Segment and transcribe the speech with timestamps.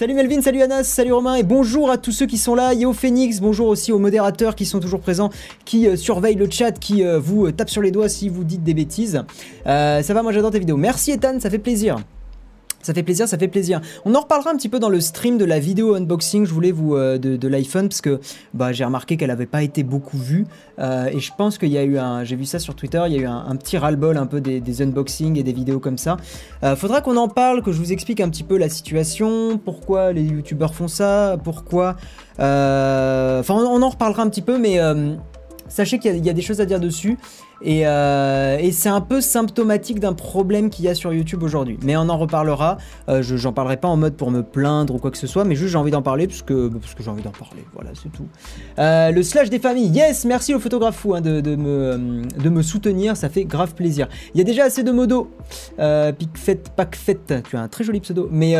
[0.00, 2.72] Salut Melvin, salut Anas, salut Romain et bonjour à tous ceux qui sont là.
[2.72, 5.28] Yo Phoenix, bonjour aussi aux modérateurs qui sont toujours présents,
[5.66, 8.42] qui euh, surveillent le chat, qui euh, vous euh, tapent sur les doigts si vous
[8.42, 9.22] dites des bêtises.
[9.66, 10.78] Ça va, moi j'adore tes vidéos.
[10.78, 11.98] Merci Ethan, ça fait plaisir.
[12.82, 13.80] Ça fait plaisir, ça fait plaisir.
[14.06, 16.72] On en reparlera un petit peu dans le stream de la vidéo unboxing, je voulais
[16.72, 18.20] vous euh, de, l'iPhone parce que
[18.54, 20.46] bah, j'ai remarqué qu'elle avait pas été beaucoup vue
[20.78, 23.12] euh, et je pense qu'il y a eu un, j'ai vu ça sur Twitter, il
[23.12, 26.16] y a eu un, petit ras-le-bol un peu des, unboxings et des vidéos comme ça.
[26.62, 30.12] Euh, faudra qu'on en parle, que je vous explique un petit peu la situation, pourquoi
[30.12, 31.96] les youtubeurs font ça, pourquoi.
[32.38, 34.78] euh, Enfin, on, en reparlera un petit peu, mais
[35.68, 37.18] sachez qu'il y a des choses à dire dessus.
[37.62, 41.78] Et, euh, et c'est un peu symptomatique d'un problème qu'il y a sur YouTube aujourd'hui.
[41.82, 42.78] Mais on en reparlera.
[43.08, 45.44] Euh, je j'en parlerai pas en mode pour me plaindre ou quoi que ce soit,
[45.44, 47.64] mais juste j'ai envie d'en parler parce que, parce que j'ai envie d'en parler.
[47.74, 48.26] Voilà, c'est tout.
[48.78, 49.88] Euh, le slash des familles.
[49.88, 53.16] Yes, merci au photographe fou hein, de, me, de me soutenir.
[53.16, 54.08] Ça fait grave plaisir.
[54.34, 55.30] Il y a déjà assez de modos.
[55.78, 56.60] Euh, Picfet,
[57.44, 58.28] tu as un très joli pseudo.
[58.30, 58.54] Mais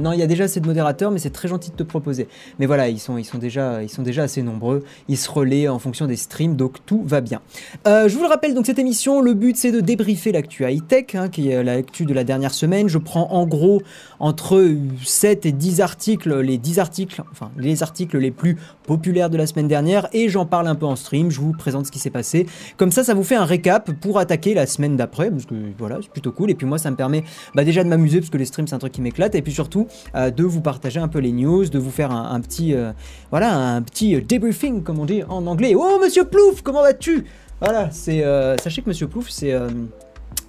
[0.00, 2.28] non, il y a déjà assez de modérateurs, mais c'est très gentil de te proposer.
[2.58, 4.82] Mais voilà, ils sont, ils sont, déjà, ils sont déjà assez nombreux.
[5.08, 7.40] Ils se relaient en fonction des streams, donc tout va bien.
[7.86, 11.28] Je vous le rappelle, donc cette émission, le but c'est de débriefer l'actu high-tech, hein,
[11.28, 12.88] qui est l'actu de la dernière semaine.
[12.88, 13.82] Je prends en gros
[14.20, 19.36] entre 7 et 10 articles, les 10 articles, enfin les articles les plus populaires de
[19.36, 21.98] la semaine dernière, et j'en parle un peu en stream, je vous présente ce qui
[21.98, 22.46] s'est passé.
[22.78, 25.98] Comme ça, ça vous fait un récap pour attaquer la semaine d'après, parce que voilà,
[26.00, 26.50] c'est plutôt cool.
[26.50, 28.74] Et puis moi, ça me permet bah, déjà de m'amuser, parce que les streams c'est
[28.74, 31.66] un truc qui m'éclate, et puis surtout euh, de vous partager un peu les news,
[31.66, 32.92] de vous faire un, petit, euh,
[33.30, 35.74] voilà, un petit euh, debriefing, comme on dit en anglais.
[35.76, 37.26] Oh, monsieur Plouf, comment vas-tu?
[37.62, 39.68] Voilà, euh, sachez que monsieur Plouf, c'est euh,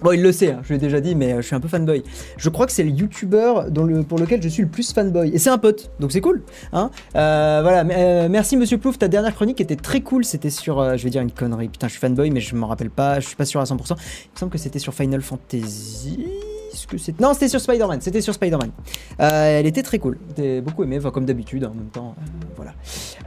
[0.02, 1.60] Bon, il le sait, hein, je lui ai déjà dit, mais euh, je suis un
[1.60, 2.02] peu fanboy.
[2.36, 3.66] Je crois que c'est le youtubeur
[4.08, 5.30] pour lequel je suis le plus fanboy.
[5.32, 6.42] Et c'est un pote, donc c'est cool.
[6.72, 10.24] Hein voilà, merci Monsieur Plouf, ta dernière chronique était très cool.
[10.24, 12.90] C'était sur, je vais dire une connerie, putain, je suis fanboy, mais je m'en rappelle
[12.90, 13.70] pas, je suis pas sûr à 100%.
[13.70, 13.96] Il me
[14.34, 16.26] semble que c'était sur Final Fantasy.
[16.98, 17.20] C'est...
[17.20, 18.70] Non, c'était sur Spider-Man, c'était sur Spider-Man.
[19.20, 22.14] Euh, elle était très cool, j'ai beaucoup aimé, comme d'habitude, en même temps.
[22.18, 22.22] euh,
[22.56, 22.72] voilà.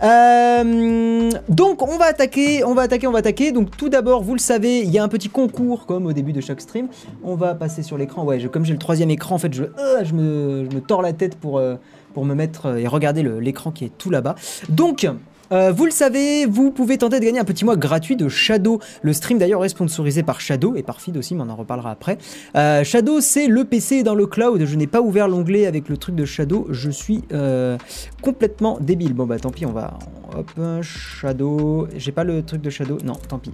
[0.04, 3.52] Euh, donc on va attaquer, on va attaquer, on va attaquer.
[3.52, 6.34] Donc tout d'abord, vous le savez, il y a un petit concours comme au début
[6.34, 6.88] de chaque stream.
[7.24, 8.24] On va passer sur l'écran.
[8.24, 11.36] Ouais, comme j'ai le troisième écran, en fait, je, me, je me tords la tête
[11.36, 11.62] pour,
[12.14, 14.36] pour me mettre et regarder l'écran qui est tout là-bas.
[14.70, 15.08] Donc.
[15.52, 18.80] Euh, vous le savez, vous pouvez tenter de gagner un petit mois gratuit de Shadow.
[19.02, 21.92] Le stream d'ailleurs est sponsorisé par Shadow et par Feed aussi, mais on en reparlera
[21.92, 22.18] après.
[22.56, 24.66] Euh, Shadow, c'est le PC dans le cloud.
[24.66, 26.68] Je n'ai pas ouvert l'onglet avec le truc de Shadow.
[26.70, 27.78] Je suis euh,
[28.22, 29.14] complètement débile.
[29.14, 29.98] Bon bah tant pis, on va
[30.36, 31.88] hop Shadow.
[31.96, 32.98] J'ai pas le truc de Shadow.
[33.04, 33.52] Non, tant pis.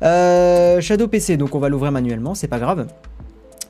[0.00, 2.86] Shadow PC, donc on va l'ouvrir manuellement, c'est pas grave.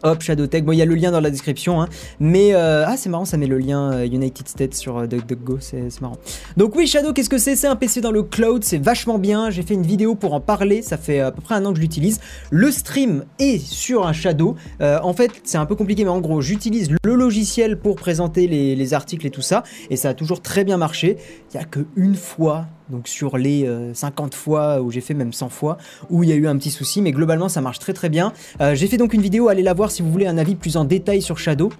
[0.02, 0.64] Hop, Shadow Tech.
[0.64, 1.88] Bon, il y a le lien dans la description, hein.
[2.18, 5.58] mais euh, ah, c'est marrant, ça met le lien euh, United States sur euh, DuckDuckGo,
[5.60, 6.16] c'est marrant.
[6.56, 7.54] Donc oui, Shadow, qu'est-ce que c'est?
[7.54, 9.50] C'est un PC dans le cloud, c'est vachement bien.
[9.50, 11.76] J'ai fait une vidéo pour en parler, ça fait à peu près un an que
[11.76, 12.20] je l'utilise.
[12.50, 14.56] Le stream est sur un Shadow.
[14.80, 18.46] Euh, en fait, c'est un peu compliqué, mais en gros, j'utilise le logiciel pour présenter
[18.46, 21.18] les, les articles et tout ça, et ça a toujours très bien marché.
[21.52, 25.14] Il y a que une fois, donc sur les euh, 50 fois où j'ai fait
[25.14, 25.78] même 100 fois,
[26.10, 28.32] où il y a eu un petit souci, mais globalement ça marche très très bien.
[28.60, 30.76] Euh, j'ai fait donc une vidéo, allez la voir si vous voulez un avis plus
[30.76, 31.70] en détail sur Shadow.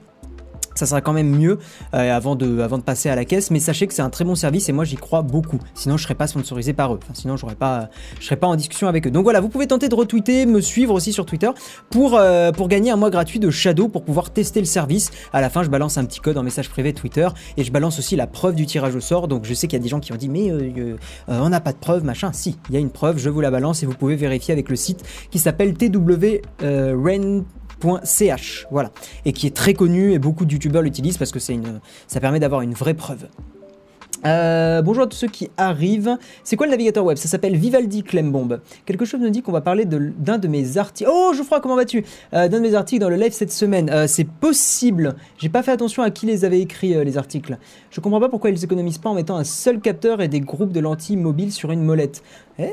[0.75, 1.59] Ça sera quand même mieux
[1.95, 4.69] euh, avant, de, passer à la caisse, mais sachez que c'est un très bon service
[4.69, 5.59] et moi j'y crois beaucoup.
[5.75, 7.01] Sinon je serais pas sponsorisé par eux.
[7.13, 9.11] Sinon j'aurais pas, je serais pas en discussion avec eux.
[9.11, 11.51] Donc voilà, vous pouvez tenter de retweeter, me suivre aussi sur Twitter
[11.91, 15.11] pour, euh, pour gagner un mois gratuit de Shadow pour pouvoir tester le service.
[15.33, 17.99] À la fin, je balance un petit code en message privé Twitter et je balance
[17.99, 19.29] aussi la preuve du tirage au sort.
[19.29, 20.97] Donc je sais qu'il y a des gens qui ont dit mais euh,
[21.29, 22.33] on n'a pas de preuve, machin.
[22.33, 24.69] Si, il y a une preuve, je vous la balance et vous pouvez vérifier avec
[24.69, 25.75] le site qui s'appelle
[27.81, 28.67] twren.ch.
[28.71, 28.91] Voilà.
[29.25, 32.21] Et qui est très connu et beaucoup de youtubeurs l'utilisent parce que c'est une, ça
[32.21, 33.27] permet d'avoir une vraie preuve.
[34.27, 36.19] Euh, bonjour à tous ceux qui arrivent.
[36.45, 38.61] C'est quoi le navigateur web Ça s'appelle Vivaldi Clembomb.
[38.85, 41.11] Quelque chose me dit qu'on va parler d'un de, mes articles.
[41.11, 42.05] Oh, Geoffroy, comment vas-tu
[42.35, 43.89] Euh, D'un de mes articles dans le live cette semaine.
[43.91, 45.15] Euh, c'est possible.
[45.39, 47.57] J'ai pas fait attention à qui les avait écrits, euh, les articles.
[47.91, 50.73] Je comprends pas pourquoi ils économisent pas en mettant un seul capteur et des groupes
[50.73, 52.23] de lentilles mobiles sur une molette.
[52.59, 52.69] Eh,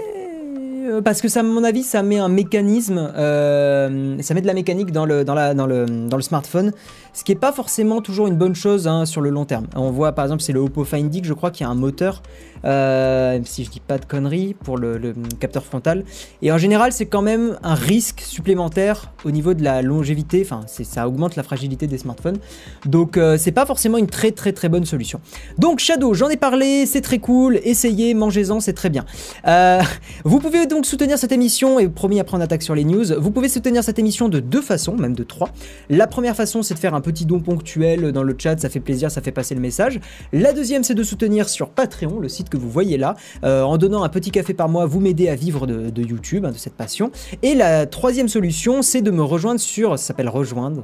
[0.87, 4.47] euh, parce que ça, à mon avis, ça met un mécanisme, euh, ça met de
[4.47, 6.71] la mécanique dans le, dans la, dans le, dans le smartphone,
[7.13, 9.67] ce qui est pas forcément toujours une bonne chose hein, sur le long terme.
[9.75, 12.21] On voit par exemple, c'est le Oppo Find je crois qu'il y a un moteur,
[12.65, 16.03] euh, si je dis pas de conneries, pour le, le capteur frontal.
[16.41, 20.41] Et en général, c'est quand même un risque supplémentaire au niveau de la longévité.
[20.43, 22.37] Enfin, ça augmente la fragilité des smartphones.
[22.85, 25.19] Donc, c'est pas forcément une très très très bonne solution.
[25.57, 27.59] Donc, Shadow, j'en ai parlé, c'est très cool.
[27.63, 29.05] Essayez, mangez-en, c'est très bien.
[30.23, 33.31] Vous pouvez donc soutenir cette émission, et promis après on attaque sur les news, vous
[33.31, 35.49] pouvez soutenir cette émission de deux façons, même de trois.
[35.89, 38.79] La première façon, c'est de faire un petit don ponctuel dans le chat, ça fait
[38.79, 39.99] plaisir, ça fait passer le message.
[40.33, 43.15] La deuxième, c'est de soutenir sur Patreon, le site que vous voyez là.
[43.43, 46.45] Euh, en donnant un petit café par mois, vous m'aidez à vivre de, de YouTube,
[46.45, 47.11] hein, de cette passion.
[47.41, 50.83] Et la troisième solution, c'est de me rejoindre sur, ça s'appelle rejoindre,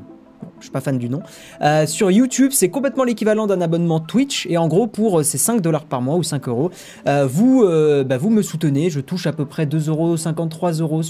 [0.59, 1.21] je suis pas fan du nom.
[1.61, 4.45] Euh, sur YouTube, c'est complètement l'équivalent d'un abonnement Twitch.
[4.47, 6.71] Et en gros, pour euh, ces 5 dollars par mois ou 5 euros,
[7.07, 7.63] euh, vous,
[8.05, 8.89] bah, vous me soutenez.
[8.89, 11.01] Je touche à peu près 2 euros, 53 euros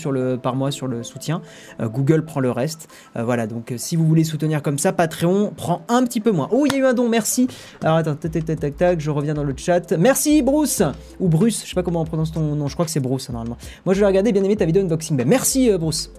[0.42, 1.42] par mois sur le soutien.
[1.82, 2.88] Google prend le reste.
[3.16, 6.50] voilà, donc si vous voulez soutenir comme ça, Patreon prend un petit peu moins.
[6.52, 7.48] Oh, il y a eu un don, merci.
[7.84, 9.92] Alors attends, tac, tac, tac, tac, je reviens dans le chat.
[9.98, 10.82] Merci Bruce
[11.20, 12.68] Ou Bruce, je sais pas comment on prononce ton nom.
[12.68, 13.58] Je crois que c'est Bruce normalement.
[13.86, 15.18] Moi, je vais regarder bien aimé ta vidéo unboxing.
[15.18, 16.12] Ben, merci Bruce.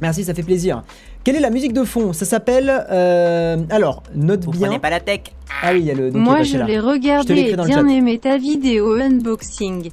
[0.00, 0.82] Merci, ça fait plaisir.
[1.22, 2.12] Quelle est la musique de fond?
[2.12, 2.70] Ça s'appelle.
[2.90, 4.66] Euh, alors, note Vous bien.
[4.66, 5.20] Prenez pas la tech.
[5.62, 6.10] Ah oui, il y a le.
[6.10, 9.90] Moi, je l'ai regardé et bien aimé ta vidéo unboxing.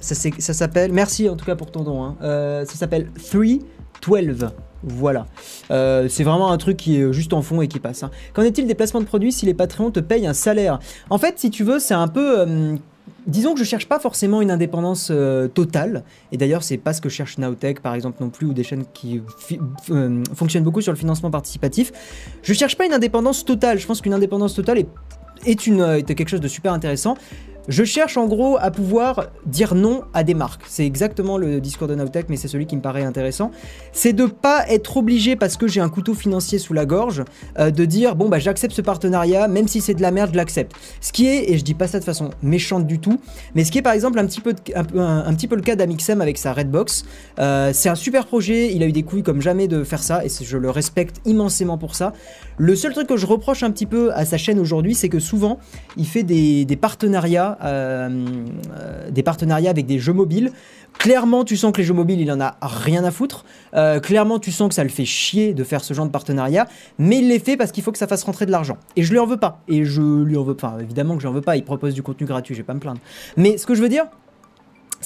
[0.00, 0.92] Ça, ça s'appelle.
[0.92, 2.02] Merci en tout cas pour ton don.
[2.04, 2.16] Hein.
[2.22, 3.08] Euh, ça s'appelle
[4.00, 4.50] 312.
[4.84, 5.26] Voilà.
[5.72, 8.04] Euh, c'est vraiment un truc qui est juste en fond et qui passe.
[8.04, 8.10] Hein.
[8.32, 10.78] Qu'en est-il des placements de produits si les Patreons te payent un salaire?
[11.10, 12.78] En fait, si tu veux, c'est un peu
[13.26, 16.04] disons que je cherche pas forcément une indépendance euh, totale.
[16.32, 18.84] Et d'ailleurs, c'est pas ce que cherche Nowtech, par exemple, non plus, ou des chaînes
[18.94, 19.22] qui
[19.90, 21.92] euh, fonctionnent beaucoup sur le financement participatif.
[22.42, 23.78] Je cherche pas une indépendance totale.
[23.78, 24.88] Je pense qu'une indépendance totale est,
[25.46, 27.16] est quelque chose de super intéressant.
[27.68, 30.62] Je cherche en gros à pouvoir dire non à des marques.
[30.68, 33.50] C'est exactement le discours de Nowtech, mais c'est celui qui me paraît intéressant.
[33.92, 37.24] C'est de pas être obligé parce que j'ai un couteau financier sous la gorge
[37.58, 40.36] euh, de dire bon bah j'accepte ce partenariat, même si c'est de la merde, je
[40.36, 40.76] l'accepte.
[41.00, 43.20] Ce qui est, et je dis pas ça de façon méchante du tout,
[43.56, 44.54] mais ce qui est par exemple un petit peu,
[45.56, 47.04] le cas d'Amixem avec sa Redbox.
[47.40, 50.24] Euh, c'est un super projet, il a eu des couilles comme jamais de faire ça
[50.24, 52.12] et je le respecte immensément pour ça.
[52.58, 55.18] Le seul truc que je reproche un petit peu à sa chaîne aujourd'hui, c'est que
[55.18, 55.58] souvent
[55.96, 58.24] il fait des partenariats euh,
[59.10, 60.52] des partenariats avec des jeux mobiles.
[60.98, 63.44] Clairement, tu sens que les jeux mobiles, il en a rien à foutre.
[63.74, 66.66] Euh, clairement, tu sens que ça le fait chier de faire ce genre de partenariat,
[66.98, 68.78] mais il les fait parce qu'il faut que ça fasse rentrer de l'argent.
[68.96, 69.60] Et je lui en veux pas.
[69.68, 70.76] Et je lui en veux pas.
[70.80, 71.56] évidemment que je lui en veux pas.
[71.56, 73.00] Il propose du contenu gratuit, je vais pas me plaindre.
[73.36, 74.06] Mais ce que je veux dire,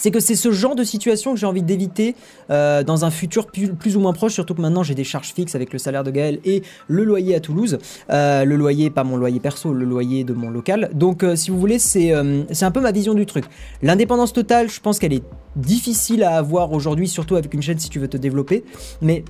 [0.00, 2.16] c'est que c'est ce genre de situation que j'ai envie d'éviter
[2.48, 5.54] euh, dans un futur plus, ou moins proche, surtout que maintenant j'ai des charges fixes
[5.54, 7.76] avec le salaire de Gaël et le loyer à Toulouse.
[8.08, 10.88] Euh, le loyer, pas mon loyer perso, le loyer de mon local.
[10.94, 13.44] Donc euh, si vous voulez, c'est un peu ma vision du truc.
[13.82, 15.24] L'indépendance totale, je pense qu'elle est
[15.54, 18.64] difficile à avoir aujourd'hui, surtout avec une chaîne si tu veux te développer.
[19.02, 19.22] Mais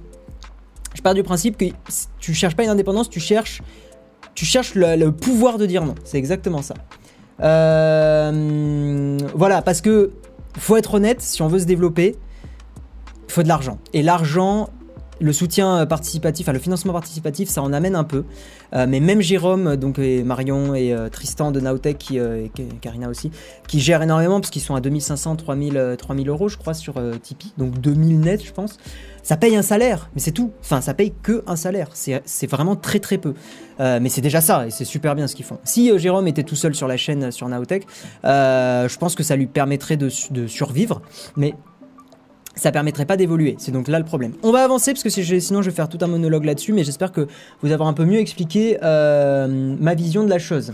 [0.95, 1.65] je pars du principe que
[2.21, 3.61] tu cherches pas une indépendance, tu cherches,
[4.37, 5.97] tu cherches le pouvoir de dire non.
[6.05, 6.75] C'est exactement ça.
[9.35, 10.13] voilà, parce que
[10.59, 12.17] faut être honnête, si on veut se développer,
[13.29, 13.79] il faut de l'argent.
[13.93, 14.71] Et l'argent,
[15.21, 18.25] le soutien participatif, le financement participatif, ça en amène un peu.
[18.75, 22.51] Euh, mais même Jérôme, donc Marion et euh, Tristan de Naotech, qui, euh, et
[22.81, 23.31] Karina aussi,
[23.69, 27.53] qui gèrent énormément parce qu'ils sont à 2500, 3000, 3000 euros, je crois, sur Tipeee,
[27.59, 28.79] donc 2000 net, je pense.
[29.23, 30.51] Ça paye un salaire, mais c'est tout.
[30.61, 31.89] Enfin, ça paye que un salaire.
[31.93, 33.35] C'est vraiment très très peu.
[33.79, 35.59] mais c'est déjà ça, et c'est super bien ce qu'ils font.
[35.65, 37.87] Si Jérôme était tout seul sur la chaîne sur Naotech,
[38.25, 41.03] je pense que ça lui permettrait de, de survivre.
[41.37, 41.55] Mais
[42.55, 43.57] ça permettrait pas d'évoluer.
[43.59, 44.33] C'est donc là le problème.
[44.43, 47.13] On va avancer parce que sinon je vais faire tout un monologue là-dessus, mais j'espère
[47.13, 47.27] que
[47.63, 50.73] vous avoir un peu mieux expliqué euh, ma vision de la chose.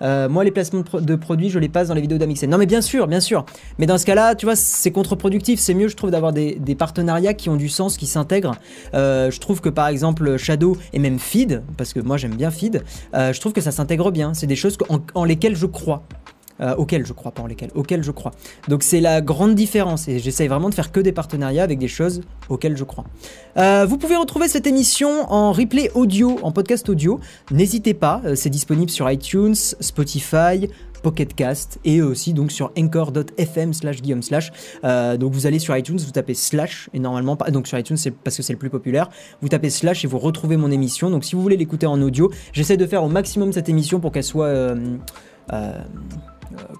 [0.00, 2.50] Euh, moi, les placements de, produits, je les passe dans les vidéos d'Amixen.
[2.50, 3.46] Non, mais bien sûr, bien sûr.
[3.78, 5.60] Mais dans ce cas-là, tu vois, c'est contre-productif.
[5.60, 8.56] C'est mieux, je trouve, d'avoir des, partenariats qui ont du sens, qui s'intègrent.
[8.94, 12.50] Euh, je trouve que par exemple, Shadow et même Feed, parce que moi j'aime bien
[12.50, 12.82] Feed,
[13.14, 14.34] je trouve que ça s'intègre bien.
[14.34, 14.76] C'est des choses
[15.14, 16.02] en lesquelles je crois.
[16.62, 18.30] Euh, auxquels je crois, pas en lesquels, auxquels je crois.
[18.68, 21.88] Donc c'est la grande différence et j'essaye vraiment de faire que des partenariats avec des
[21.88, 23.04] choses auxquelles je crois.
[23.56, 27.18] Euh, vous pouvez retrouver cette émission en replay audio, en podcast audio.
[27.50, 30.68] N'hésitez pas, euh, c'est disponible sur iTunes, Spotify,
[31.02, 34.52] Pocketcast et aussi donc sur anchor.fm slash guillaume slash.
[34.84, 37.36] donc vous allez sur iTunes, vous tapez slash et normalement.
[37.48, 39.10] Donc sur iTunes c'est parce que c'est le plus populaire.
[39.40, 41.10] Vous tapez slash et vous retrouvez mon émission.
[41.10, 44.12] Donc si vous voulez l'écouter en audio, j'essaie de faire au maximum cette émission pour
[44.12, 44.46] qu'elle soit
[45.52, 45.80] euh,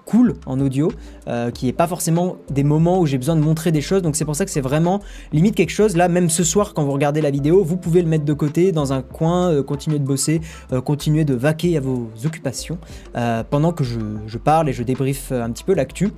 [0.05, 0.91] cool en audio,
[1.27, 4.01] euh, qui est pas forcément des moments où j'ai besoin de montrer des choses.
[4.01, 5.01] Donc c'est pour ça que c'est vraiment
[5.31, 5.95] limite quelque chose.
[5.95, 8.71] Là, même ce soir, quand vous regardez la vidéo, vous pouvez le mettre de côté
[8.71, 10.41] dans un coin, euh, continuer de bosser,
[10.85, 12.77] continuer de vaquer à vos occupations
[13.49, 16.11] pendant que je, je, parle et je débriefe un petit peu l'actu.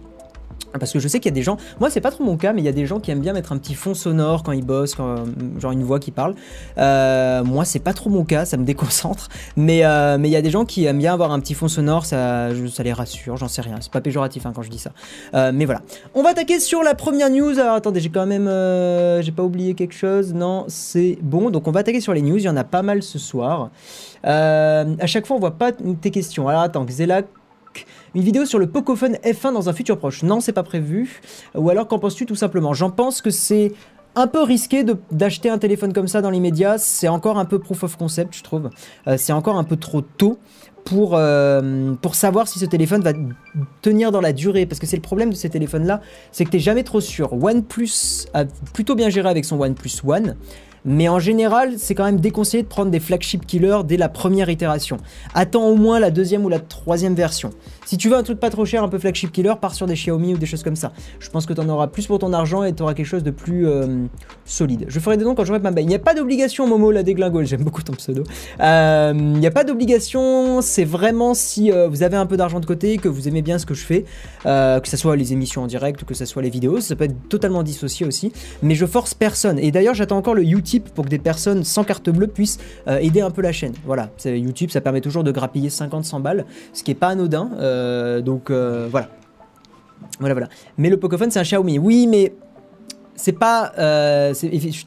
[0.80, 2.54] Parce que je sais qu'il y a des gens, moi c'est pas trop mon cas,
[2.54, 4.52] mais il y a des gens qui aiment bien mettre un petit fond sonore quand
[4.52, 6.36] ils bossent, genre une voix qui parle.
[6.78, 9.30] Euh, moi c'est pas trop mon cas, ça me déconcentre.
[9.56, 11.68] Mais euh, mais il y a des gens qui aiment bien avoir un petit fond
[11.68, 13.78] sonore, ça, ça les rassure, j'en sais rien.
[13.80, 14.92] C'est pas péjoratif hein, quand je dis ça.
[15.34, 15.82] Euh, mais voilà.
[16.14, 17.60] On va attaquer sur la première news.
[17.60, 18.50] Alors attendez, j'ai quand même,
[19.22, 20.34] j'ai pas oublié quelque chose.
[20.34, 21.50] Non, c'est bon.
[21.50, 22.38] Donc on va attaquer sur les news.
[22.38, 23.70] Il y en a pas mal ce soir.
[24.24, 26.48] à chaque fois on voit pas tes questions.
[26.48, 27.26] Alors attends, Xelac
[28.16, 30.24] une vidéo sur le Pocophone F1 dans un futur proche.
[30.24, 31.22] Non, c'est pas prévu.
[31.54, 32.74] Ou alors, qu'en penses-tu tout simplement?
[32.74, 33.74] J'en pense que c'est
[34.16, 36.78] un peu risqué d'acheter un téléphone comme ça dans l'immédiat.
[36.78, 38.70] C'est encore un peu proof of concept, je trouve.
[39.08, 40.40] Euh, c'est encore un peu trop tôt.
[40.86, 41.20] pour,
[42.02, 43.12] pour savoir si ce téléphone va
[43.82, 44.66] tenir dans la durée.
[44.66, 46.00] Parce que c'est le problème de ces téléphones-là,
[46.32, 47.34] c'est que tu jamais trop sûr.
[47.34, 50.36] OnePlus a plutôt bien géré avec son OnePlus One.
[50.86, 54.50] Mais en général, c'est quand même déconseillé de prendre des flagship killers dès la première
[54.50, 54.98] itération.
[55.34, 57.50] Attends au moins la deuxième ou la troisième version.
[57.86, 59.94] Si tu veux un truc pas trop cher, un peu flagship killer, pars sur des
[59.94, 60.92] Xiaomi ou des choses comme ça.
[61.20, 63.22] Je pense que tu en auras plus pour ton argent et tu auras quelque chose
[63.22, 64.06] de plus euh,
[64.44, 64.86] solide.
[64.88, 65.84] Je ferai des noms quand j'aurai ma baie.
[65.84, 68.24] Il n'y a pas d'obligation, Momo, la déglingo, j'aime beaucoup ton pseudo.
[68.60, 72.60] Euh, il n'y a pas d'obligation, c'est vraiment si euh, vous avez un peu d'argent
[72.60, 74.06] de côté, que vous aimez bien ce que je fais,
[74.44, 77.30] que ce soit les émissions en direct que ce soit les vidéos, ça peut être
[77.30, 78.32] totalement dissocié aussi.
[78.64, 79.60] Mais je force personne.
[79.60, 83.22] Et d'ailleurs, j'attends encore le Utip pour que des personnes sans carte bleue puissent aider
[83.22, 83.74] un peu la chaîne.
[83.86, 87.52] Voilà, YouTube, ça permet toujours de grappiller 50-100 balles, ce qui est pas anodin.
[87.76, 89.10] Euh, donc euh, voilà.
[90.20, 90.50] Voilà, voilà.
[90.78, 91.80] Mais le Pocophone, c'est un Xiaomi.
[91.80, 92.34] Oui, mais
[93.16, 93.72] c'est pas.
[93.78, 94.34] Euh,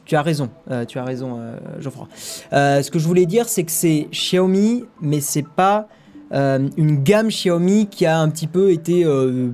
[0.05, 0.49] tu as raison,
[0.87, 1.39] tu as raison,
[1.79, 2.07] Geoffroy.
[2.51, 5.87] ce que je voulais dire, c'est que c'est Xiaomi, mais c'est pas
[6.31, 9.05] une gamme Xiaomi qui a un petit peu été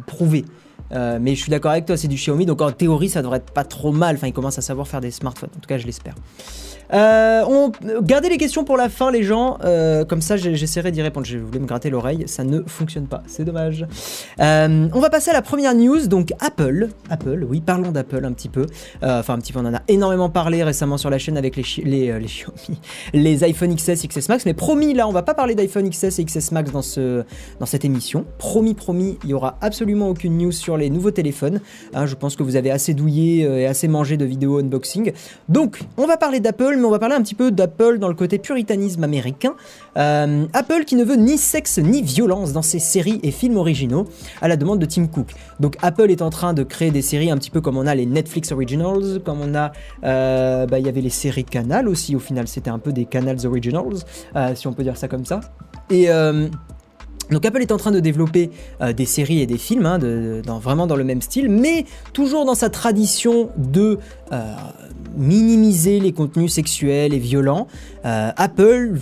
[0.05, 0.45] prouvée.
[0.91, 3.51] mais je suis d'accord avec toi, c'est du Xiaomi, donc en théorie, ça devrait être
[3.51, 4.15] pas trop mal.
[4.15, 5.51] Enfin, ils commencent à savoir faire des smartphones.
[5.55, 6.15] En tout cas, je l'espère.
[6.95, 7.71] Euh, on...
[8.01, 9.57] Gardez les questions pour la fin, les gens.
[9.63, 11.25] Euh, comme ça, j'essaierai d'y répondre.
[11.25, 12.23] Je voulais me gratter l'oreille.
[12.27, 13.21] Ça ne fonctionne pas.
[13.27, 13.85] C'est dommage.
[14.39, 16.07] Euh, on va passer à la première news.
[16.07, 16.89] Donc, Apple.
[17.09, 18.65] Apple, oui, parlons d'Apple un petit peu.
[19.01, 21.63] enfin, un petit peu, on en a énormément parlé récemment sur la chaîne avec les,
[21.83, 22.79] les, les Xiaomi,
[23.13, 24.45] les iPhone XS, XS Max.
[24.45, 27.23] Mais promis, là, on va pas parler d'iPhone XS et XS Max dans, ce,
[27.59, 28.25] dans cette émission.
[28.37, 31.59] Promis, promis, il y aura absolument aucune news sur les nouveaux téléphones.
[31.93, 35.11] Hein, je pense que vous avez assez douillé et assez mangé de vidéos unboxing.
[35.49, 38.37] Donc, on va parler d'Apple on va parler un petit peu d'Apple dans le côté
[38.37, 39.55] puritanisme américain.
[39.97, 44.05] Euh, Apple qui ne veut ni sexe ni violence dans ses séries et films originaux,
[44.41, 45.33] à la demande de Tim Cook.
[45.59, 47.95] Donc Apple est en train de créer des séries un petit peu comme on a
[47.95, 49.71] les Netflix Originals, comme on a,
[50.03, 53.05] euh, bah, il y avait les séries Canal aussi au final, c'était un peu des
[53.05, 53.97] Canals Originals,
[54.35, 55.41] euh, si on peut dire ça comme ça.
[55.89, 56.07] Et
[57.31, 58.49] donc Apple est en train de développer
[58.95, 59.99] des séries et des films, hein,
[60.59, 63.99] vraiment dans le même style, mais toujours dans sa tradition de
[65.17, 67.67] minimiser les contenus sexuels et violents,
[68.05, 68.99] euh, Apple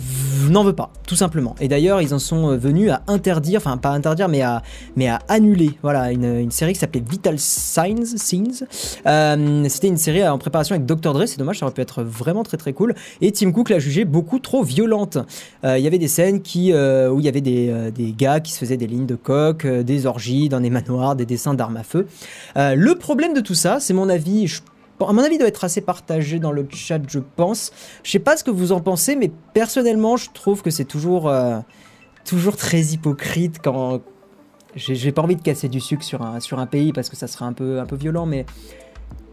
[0.48, 1.54] n'en veut pas, tout simplement.
[1.60, 4.62] Et d'ailleurs, ils en sont euh, venus à interdire, enfin pas interdire, mais à,
[4.96, 8.16] mais à annuler, voilà, une, série qui s'appelait Vital Signs.
[8.16, 8.66] Scenes.
[9.06, 11.12] Euh, C'était une série en préparation avec Dr.
[11.12, 12.94] Dre, c'est dommage, ça aurait pu être vraiment très très cool.
[13.20, 15.18] Et Tim Cook l'a jugée beaucoup trop violente.
[15.64, 18.58] Il y avait des scènes qui, où il y avait des, des, gars qui se
[18.58, 22.06] faisaient des lignes de coque, des orgies dans des manoirs, des dessins d'armes à feu.
[22.56, 24.60] le problème de tout ça, c'est mon avis, je
[25.08, 27.72] à mon avis, doit être assez partagé dans le chat, je pense.
[28.02, 31.28] Je sais pas ce que vous en pensez, mais personnellement, je trouve que c'est toujours,
[31.28, 31.58] euh,
[32.56, 34.00] très hypocrite quand.
[34.76, 37.28] J'ai pas envie de casser du sucre sur un, sur un pays parce que ça
[37.28, 38.44] serait un peu, un peu violent, mais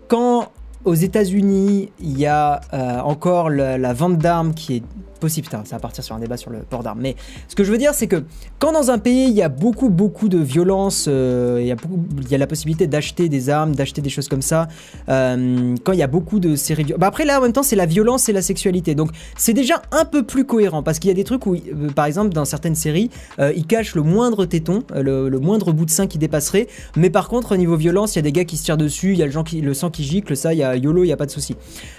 [0.08, 0.52] quand
[0.86, 4.84] aux États-Unis, il y a euh, encore la vente d'armes qui est
[5.22, 5.48] possible.
[5.50, 7.00] ça va partir sur un débat sur le port d'armes.
[7.00, 7.16] Mais
[7.48, 8.24] ce que je veux dire, c'est que
[8.60, 12.38] quand dans un pays, il y a beaucoup, beaucoup de violence, euh, il, y a
[12.38, 14.68] la possibilité d'acheter des armes, d'acheter des choses comme ça,
[15.08, 16.86] euh, quand il y a beaucoup de séries...
[16.98, 18.96] Bah après, là, en même temps, c'est la violence et la sexualité.
[18.96, 21.56] Donc, c'est déjà un peu plus cohérent, parce qu'il y a des trucs où,
[21.96, 26.08] par exemple, dans certaines séries, ils cachent le moindre téton, le, moindre bout de sein
[26.08, 28.64] qui dépasserait, mais par contre, au niveau violence, il y a des gars qui se
[28.64, 30.64] tirent dessus, il y a le, gens qui, le sang qui gicle, ça, il y
[30.64, 31.56] a YOLO, il n'y a pas de souci.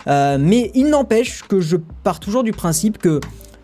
[0.06, 3.20] mais il n'empêche que je pars toujours du principe que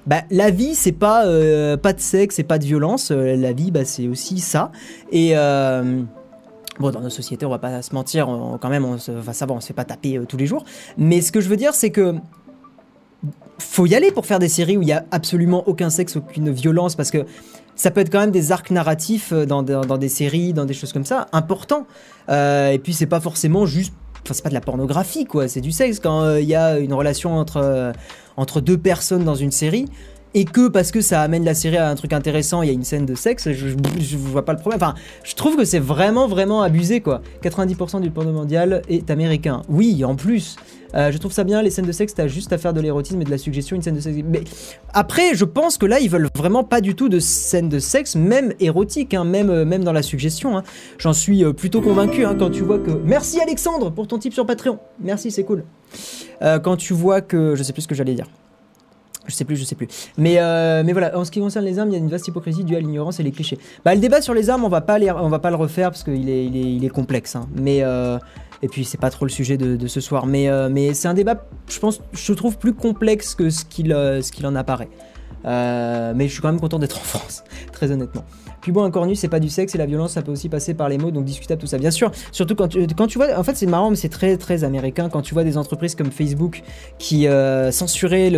[0.09, 3.11] bah, la vie, c'est pas, euh, pas de sexe et pas de violence.
[3.11, 4.73] Euh, la vie, bah, c'est aussi ça.
[5.13, 5.33] Et.
[5.35, 6.01] Euh,
[6.81, 8.27] bon, dans nos sociétés, on va pas se mentir,
[8.59, 10.65] quand même, on se, enfin, ça on se fait pas taper tous les jours.
[10.97, 12.15] Mais ce que je veux dire, c'est que
[13.59, 16.51] faut y aller pour faire des séries où il y a absolument aucun sexe, aucune
[16.53, 17.27] violence, parce que
[17.75, 20.93] ça peut être quand même des arcs narratifs dans, dans, des séries, dans des choses
[20.93, 21.87] comme ça, importants.
[22.29, 23.93] et puis c'est pas forcément juste,
[24.29, 26.93] enfin c'est pas de la pornographie quoi, c'est du sexe quand il y a une
[26.93, 27.93] relation entre
[28.37, 29.87] entre deux personnes dans une série
[30.35, 32.75] et que parce que ça amène la série à un truc intéressant, il y a
[32.75, 33.69] une scène de sexe, je,
[33.99, 34.81] je, vois pas le problème.
[34.83, 34.95] Enfin,
[35.25, 37.23] je trouve que c'est vraiment, vraiment abusé, quoi.
[37.43, 39.63] 90% du porno mondial est américain.
[39.69, 40.57] Oui, en plus.
[40.95, 43.21] Euh, je trouve ça bien, les scènes de sexe, t'as juste à faire de l'érotisme
[43.21, 44.19] et de la suggestion, une scène de sexe.
[44.25, 44.43] Mais
[44.93, 48.17] après, je pense que là, ils veulent vraiment pas du tout de scènes de sexe,
[48.17, 50.57] même érotiques, hein, même, euh, même dans la suggestion.
[50.57, 50.63] Hein.
[50.99, 52.91] J'en suis euh, plutôt convaincu hein, quand tu vois que.
[53.05, 54.79] Merci Alexandre pour ton tip sur Patreon.
[55.01, 55.65] Merci, c'est cool.
[56.41, 57.55] quand tu vois que.
[57.55, 58.27] Je sais plus ce que j'allais dire.
[59.27, 59.89] Je sais plus, je sais plus.
[60.17, 60.39] Mais,
[60.85, 62.77] mais voilà, en ce qui concerne les armes, il y a une vaste hypocrisie due
[62.77, 63.59] à l'ignorance et les clichés.
[63.85, 66.03] Bah, le débat sur les armes, on va pas, on va pas le refaire parce
[66.03, 67.37] qu'il est, il est, complexe.
[67.55, 67.83] Mais,
[68.63, 70.27] et puis, c'est pas trop le sujet de, ce soir.
[70.27, 73.91] Mais, euh, mais c'est un débat, je pense, je trouve plus complexe que ce qu'il
[73.91, 74.89] ce qu'il en apparaît.
[75.45, 78.25] mais je suis quand même content d'être en France, très honnêtement.
[78.61, 80.75] Puis bon, un cornu, c'est pas du sexe et la violence, ça peut aussi passer
[80.75, 81.79] par les mots, donc discutable tout ça.
[81.79, 84.37] Bien sûr, surtout quand tu, quand tu vois, en fait, c'est marrant, mais c'est très
[84.37, 86.63] très américain quand tu vois des entreprises comme Facebook
[86.99, 88.31] qui euh, censuraient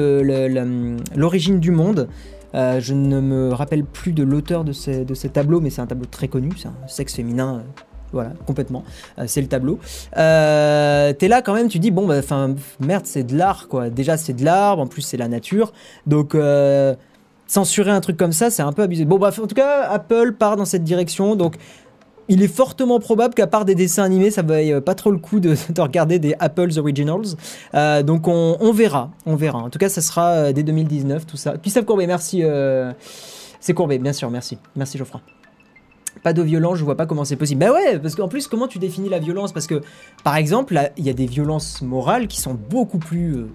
[1.16, 2.08] l'origine du monde.
[2.52, 4.72] je ne me rappelle plus de l'auteur de,
[5.04, 7.64] de ces tableaux, mais c'est un tableau très connu, c'est un sexe féminin
[8.12, 8.84] voilà, complètement.
[9.26, 9.78] c'est le tableau.
[10.16, 13.90] Euh, T'es là quand même, tu dis, bon, bah, enfin, merde, c'est de l'art, quoi.
[13.90, 15.72] Déjà, c'est de l'art, en plus, c'est la nature.
[16.06, 16.36] Donc,
[17.46, 19.04] censurer un truc comme ça, c'est un peu abusé.
[19.04, 21.36] Bon, bref, en tout cas, Apple part dans cette direction.
[21.36, 21.56] Donc,
[22.30, 25.40] il est fortement probable qu'à part des dessins animés, ça vaille pas trop le coup
[25.40, 27.36] de, regarder des Apple's Originals.
[27.74, 29.58] Euh, donc on, verra, on verra.
[29.58, 31.58] En tout cas, ça sera euh, dès 2019, tout ça.
[31.58, 32.42] Christophe Courbet, merci.
[32.42, 32.92] Euh,
[33.58, 34.56] c'est Courbet, bien sûr, merci.
[34.76, 35.20] Merci Geoffroy.
[36.22, 37.60] Pas de violence, je vois pas comment c'est possible.
[37.60, 39.52] Bah ouais, parce qu'en plus, comment tu définis la violence?
[39.52, 39.80] Parce que,
[40.22, 43.46] par exemple, il y a des violences morales qui sont beaucoup plus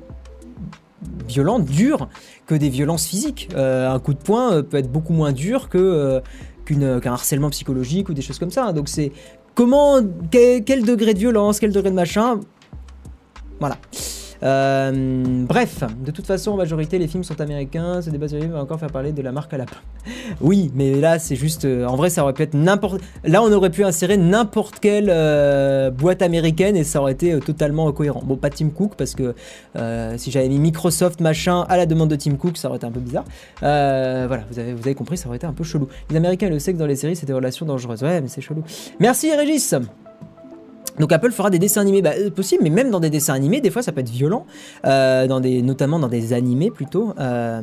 [1.27, 2.09] violentes, dures,
[2.47, 3.49] que des violences physiques.
[3.55, 6.21] un coup de poing peut être beaucoup moins dur que
[6.65, 8.73] qu'un harcèlement psychologique ou des choses comme ça.
[8.73, 9.11] Donc c'est
[9.55, 12.39] comment, quel, degré de violence, quel degré de machin?
[13.59, 13.77] Voilà.
[14.43, 18.01] Euh, bref, de toute façon, en majorité, les films sont américains.
[18.01, 19.77] Ce débat va encore faire parler de la marque à lapin.
[20.41, 21.65] oui, mais là, c'est juste.
[21.65, 23.01] Euh, en vrai, ça aurait pu être n'importe.
[23.23, 27.91] Là, on aurait pu insérer n'importe quelle euh, boîte américaine et ça aurait été totalement
[27.91, 28.21] cohérent.
[28.23, 29.35] Bon, pas Tim Cook parce que
[30.17, 32.91] si j'avais mis Microsoft machin à la demande de Tim Cook, ça aurait été un
[32.91, 33.25] peu bizarre.
[33.61, 35.87] voilà, vous avez, compris, ça aurait été un peu chelou.
[36.09, 38.03] Les Américains le sexe dans les séries, c'est des relations dangereuses.
[38.03, 38.63] Ouais, mais c'est chelou.
[38.99, 39.75] Merci, Régis.
[40.99, 43.61] Donc Apple fera des dessins animés, bah, euh, possible, mais même dans des dessins animés,
[43.61, 44.45] des fois ça peut être violent,
[44.85, 45.27] euh,
[45.61, 47.13] notamment dans des animés plutôt.
[47.19, 47.61] Euh,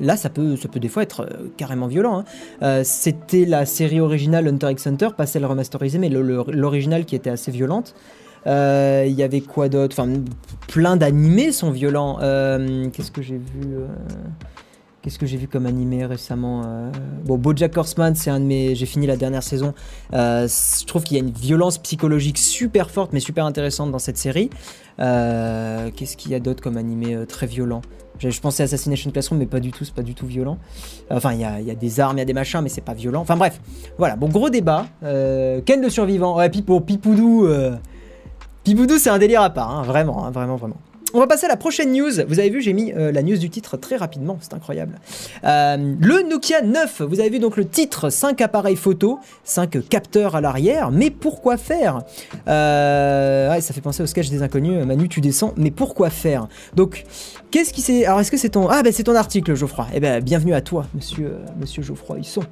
[0.00, 2.24] là, ça peut, ça peut des fois être carrément violent.
[2.60, 2.82] Hein.
[2.84, 7.50] C'était la série originale Hunter x Hunter, pas celle remasterisée, mais l'original qui était assez
[7.50, 7.94] violente.
[8.46, 9.96] Il y avait quoi d'autre?
[9.98, 10.12] Enfin,
[10.68, 12.18] plein d'animés sont violents.
[12.92, 13.76] Qu'est-ce que j'ai vu
[15.04, 16.90] Qu'est-ce que j'ai vu comme animé récemment euh
[17.26, 18.74] Bon, BoJack Horseman, c'est un de mes.
[18.74, 19.74] J'ai fini la dernière saison.
[20.14, 23.98] Euh, je trouve qu'il y a une violence psychologique super forte, mais super intéressante dans
[23.98, 24.48] cette série.
[25.00, 27.82] Euh, qu'est-ce qu'il y a d'autre comme animé très violent?
[28.18, 30.56] Je pensais Assassination Classroom, mais pas du tout, c'est pas du tout violent.
[31.10, 33.20] Enfin, il y a, des armes, il y a des machins, mais c'est pas violent.
[33.20, 33.60] Enfin bref,
[33.98, 34.86] voilà, bon, gros débat.
[35.02, 37.46] Ken le survivant, ouais, Pipo, Pipoudou.
[38.62, 40.78] Pipoudou, c'est un délire à part, hein, vraiment, hein, vraiment, vraiment.
[41.16, 42.10] On va passer à la prochaine news.
[42.26, 44.98] Vous avez vu, j'ai mis euh, la news du titre très rapidement, c'est incroyable.
[45.44, 50.34] Euh, le Nokia 9, vous avez vu donc le titre 5 appareils photo, 5 capteurs
[50.34, 52.02] à l'arrière, mais pourquoi faire?
[52.48, 56.48] Euh, Ça fait penser au sketch des inconnus, Manu tu descends, mais pourquoi faire?
[56.74, 57.04] Donc,
[57.52, 58.06] qu'est-ce qui s'est...
[58.06, 58.66] Alors est-ce que c'est ton...
[58.68, 59.86] Ah ben c'est ton article Geoffroy.
[59.94, 62.42] Eh ben bienvenue à toi, monsieur, monsieur Geoffroy sont.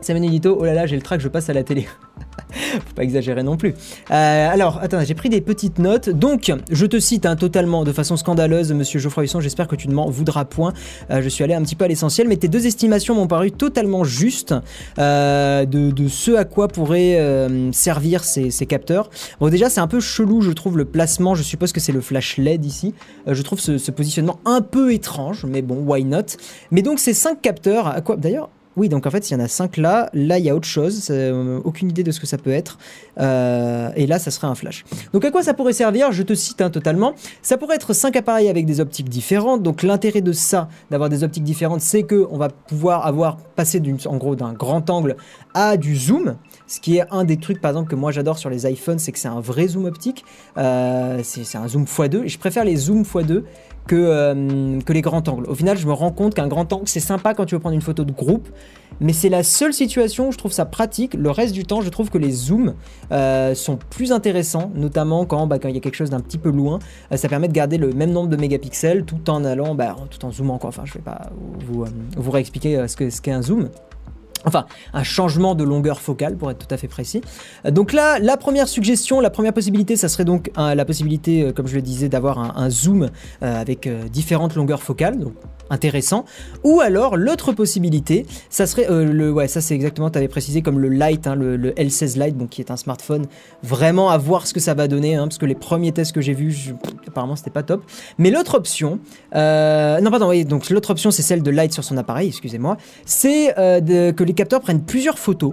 [0.00, 1.88] C'est Édito, oh là là, j'ai le track, je passe à la télé.
[2.54, 3.74] Faut pas exagérer non plus.
[4.10, 6.08] Euh, alors, attends, j'ai pris des petites notes.
[6.08, 9.88] Donc, je te cite hein, totalement de façon scandaleuse, monsieur Geoffroy Husson, j'espère que tu
[9.88, 10.72] ne m'en voudras point.
[11.10, 13.50] Euh, je suis allé un petit peu à l'essentiel, mais tes deux estimations m'ont paru
[13.50, 14.54] totalement justes
[14.98, 17.18] euh, de, ce à quoi pourraient
[17.72, 19.10] servir ces, capteurs.
[19.40, 21.34] Bon, déjà, c'est un peu chelou, je trouve, le placement.
[21.34, 22.94] Je suppose que c'est le flash LED ici.
[23.26, 26.36] je trouve ce, ce positionnement un peu étrange, mais bon, why not?
[26.70, 29.40] Mais donc, ces cinq capteurs, à quoi D'ailleurs, oui, donc en fait, il y en
[29.40, 30.10] a 5 là.
[30.12, 31.08] Là, il y a autre chose.
[31.10, 32.78] Euh, aucune idée de ce que ça peut être.
[33.18, 34.84] Euh, et là, ça serait un flash.
[35.12, 36.10] Donc à quoi ça pourrait servir?
[36.12, 37.14] Je te cite un totalement.
[37.42, 39.62] Ça pourrait être 5 appareils avec des optiques différentes.
[39.62, 43.80] Donc l'intérêt de ça, d'avoir des optiques différentes, c'est que on va pouvoir avoir passé
[44.06, 45.16] en gros d'un grand angle
[45.54, 46.36] à du zoom.
[46.66, 49.12] Ce qui est un des trucs, par exemple, que moi j'adore sur les iPhones, c'est
[49.12, 50.24] que c'est un vrai zoom optique.
[50.56, 52.24] Euh, c'est un zoom x2.
[52.24, 53.44] Et je préfère les zooms x2
[53.86, 55.46] que, euh, que les grands angles.
[55.48, 57.74] Au final, je me rends compte qu'un grand angle, c'est sympa quand tu veux prendre
[57.74, 58.48] une photo de groupe,
[59.00, 61.14] mais c'est la seule situation où je trouve ça pratique.
[61.14, 62.74] Le reste du temps, je trouve que les zooms
[63.12, 66.38] euh, sont plus intéressants, notamment quand bah, quand il y a quelque chose d'un petit
[66.38, 66.78] peu loin.
[67.12, 70.24] Euh, ça permet de garder le même nombre de mégapixels tout en allant, bah, tout
[70.24, 70.58] en zoomant.
[70.62, 71.30] Enfin, je vais pas
[71.68, 73.68] vous, réexpliquer ce qu'est un zoom.
[74.44, 77.22] Enfin, un changement de longueur focale pour être tout à fait précis.
[77.64, 81.52] Euh, donc là, la première suggestion, la première possibilité, ça serait donc la possibilité, euh,
[81.52, 83.04] comme je le disais, d'avoir un, zoom
[83.42, 85.18] euh, avec différentes longueurs focales.
[85.18, 85.34] Donc
[85.70, 86.26] intéressant.
[86.62, 90.78] Ou alors l'autre possibilité, ça serait le ouais ça c'est exactement tu avais précisé comme
[90.78, 93.24] le Lite, hein, le, L16 Lite, qui est un smartphone
[93.62, 96.20] vraiment à voir ce que ça va donner, hein, parce que les premiers tests que
[96.20, 96.74] j'ai vus,
[97.14, 97.82] apparemment c'était pas top.
[98.18, 98.98] Mais l'autre option,
[99.32, 104.24] non pardon, donc l'autre option c'est celle de Lite sur son appareil, excusez-moi, c'est que
[104.24, 105.52] les capteurs prennent plusieurs photos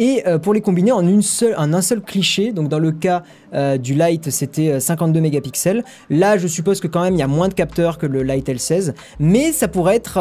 [0.00, 2.52] et euh, pour les combiner en, une seule, un seul cliché.
[2.52, 3.22] Donc dans le cas
[3.54, 5.84] euh, du Light, c'était 52 euh, mégapixels.
[6.08, 8.48] Là, je suppose que quand même il y a moins de capteurs que le Light
[8.48, 10.14] L16, mais ça pourrait être,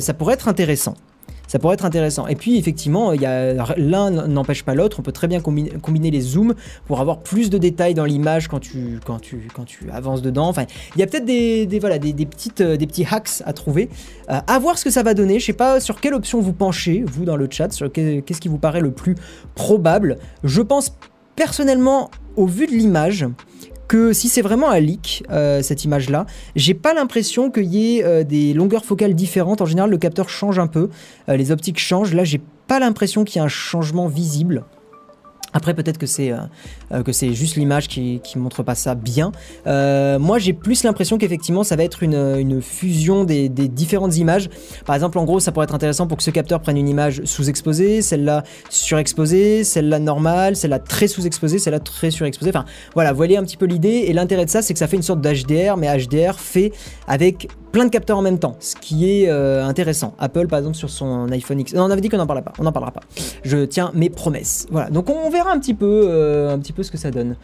[0.00, 0.94] ça pourrait être intéressant
[1.54, 2.26] ça pourrait être intéressant.
[2.26, 4.98] Et puis effectivement, l'un n'empêche pas l'autre.
[4.98, 6.52] On peut très bien combiner, les zooms
[6.84, 10.48] pour avoir plus de détails dans l'image quand tu, quand, tu, quand tu avances dedans.
[10.48, 10.64] Enfin,
[10.96, 13.88] il y a peut-être des, voilà, des, petites, euh, des petits hacks à trouver.
[14.30, 15.38] Euh, à voir ce que ça va donner.
[15.38, 18.48] Je sais pas sur quelle option vous penchez, vous dans le chat, sur qu'est-ce qui
[18.48, 19.14] vous paraît le plus
[19.54, 20.18] probable.
[20.42, 20.96] Je pense
[21.36, 23.26] personnellement, au vu de l'image,
[24.12, 25.24] si c'est vraiment un leak,
[25.62, 26.26] cette image-là,
[26.56, 29.60] j'ai pas l'impression qu'il y ait des longueurs focales différentes.
[29.60, 30.90] En général, le capteur change un peu,
[31.28, 32.14] les optiques changent.
[32.14, 34.64] Là, j'ai pas l'impression qu'il y ait un changement visible.
[35.54, 36.46] Après, peut-être que c'est euh, euh,
[37.04, 39.32] que c'est juste l'image qui, qui montre pas ça bien.
[39.66, 44.16] Euh, moi, j'ai plus l'impression qu'effectivement, ça va être une, une fusion des, des, différentes
[44.16, 44.48] images.
[44.86, 47.22] Par exemple, en gros, ça pourrait être intéressant pour que ce capteur prenne une image
[47.24, 52.50] sous-exposée, celle-là surexposée, celle-là normale, celle-là très sous-exposée, celle-là très surexposée.
[52.50, 54.04] Enfin, voilà, vous voyez un petit peu l'idée.
[54.06, 56.72] Et l'intérêt de ça, c'est que ça fait une sorte d'HDR, mais HDR fait
[57.08, 60.14] avec plein de capteurs en même temps, ce qui est intéressant.
[60.18, 61.74] Apple, par exemple, sur son iPhone X.
[61.74, 62.52] Non, on avait dit qu'on n'en parlait pas.
[62.58, 63.00] On n'en parlera pas.
[63.42, 64.66] Je tiens mes promesses.
[64.70, 64.90] Voilà.
[64.90, 67.36] Donc, on verra un petit peu, euh, un petit peu ce que ça donne.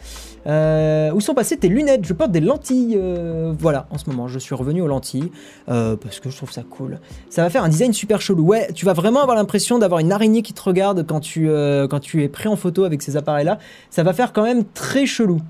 [0.47, 2.05] Euh, où sont passées tes lunettes?
[2.05, 2.97] Je porte des lentilles.
[2.99, 5.31] Euh, voilà, en ce moment, je suis revenu aux lentilles
[5.67, 6.99] parce que je trouve ça cool.
[7.29, 8.43] Ça va faire un design super chelou.
[8.45, 11.49] Ouais, tu vas vraiment avoir l'impression d'avoir une araignée qui te regarde quand tu,
[11.91, 13.59] quand tu es pris en photo avec ces appareils-là.
[13.91, 15.41] Ça va faire quand même très chelou.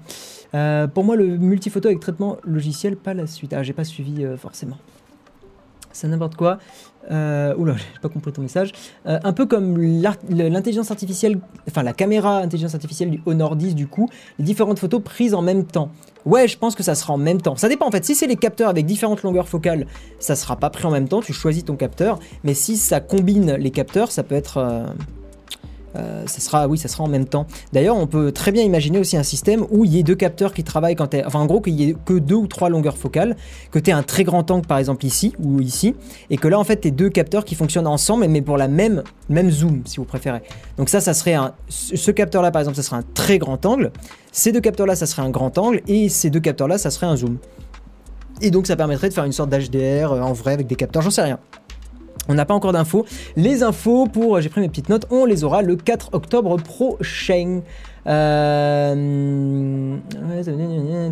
[0.95, 3.53] pour moi, le multiphoto avec traitement logiciel, pas la suite.
[3.53, 4.77] Ah, j'ai pas suivi forcément.
[5.93, 6.59] C'est n'importe quoi.
[7.11, 8.73] Euh, oula, j'ai pas compris ton message.
[9.07, 13.87] Euh, un peu comme l'intelligence artificielle, enfin la caméra intelligence artificielle du Honor 10 du
[13.87, 15.91] coup, les différentes photos prises en même temps.
[16.27, 17.57] Ouais, je pense que ça sera en même temps.
[17.57, 18.05] Ça dépend en fait.
[18.05, 19.87] Si c'est les capteurs avec différentes longueurs focales,
[20.19, 21.23] ça sera pas pris en même temps.
[21.23, 22.19] Tu choisis ton capteur.
[22.45, 24.85] Mais si ça combine les capteurs, ça peut être euh,
[25.97, 27.47] euh, ça sera, oui, ça sera en même temps.
[27.73, 30.55] D'ailleurs, on peut très bien imaginer aussi un système où il y ait deux capteurs
[30.55, 33.37] qui travaillent quand enfin, en gros, qu'il y ait que deux ou trois longueurs focales,
[33.71, 35.95] que tu aies un très grand angle par exemple ici ou ici,
[36.31, 39.03] et que là, en fait, tu deux capteurs qui fonctionnent ensemble, mais pour la même,
[39.29, 40.43] même zoom, si vous préférez.
[40.77, 43.93] Donc ça, ça serait un, ce capteur-là, par exemple, ça serait un très grand angle.
[44.33, 47.17] Ces deux capteurs-là, ça serait un grand angle, et ces deux capteurs-là, ça serait un
[47.17, 47.39] zoom.
[48.43, 51.03] Et donc, ça permettrait de faire une sorte d'HDR euh, en vrai avec des capteurs,
[51.03, 51.39] j'en sais rien.
[52.31, 53.05] On n'a pas encore d'infos.
[53.35, 57.63] Les infos pour, j'ai pris mes petites notes, on les aura le 4 octobre prochain.
[58.07, 59.97] Euh,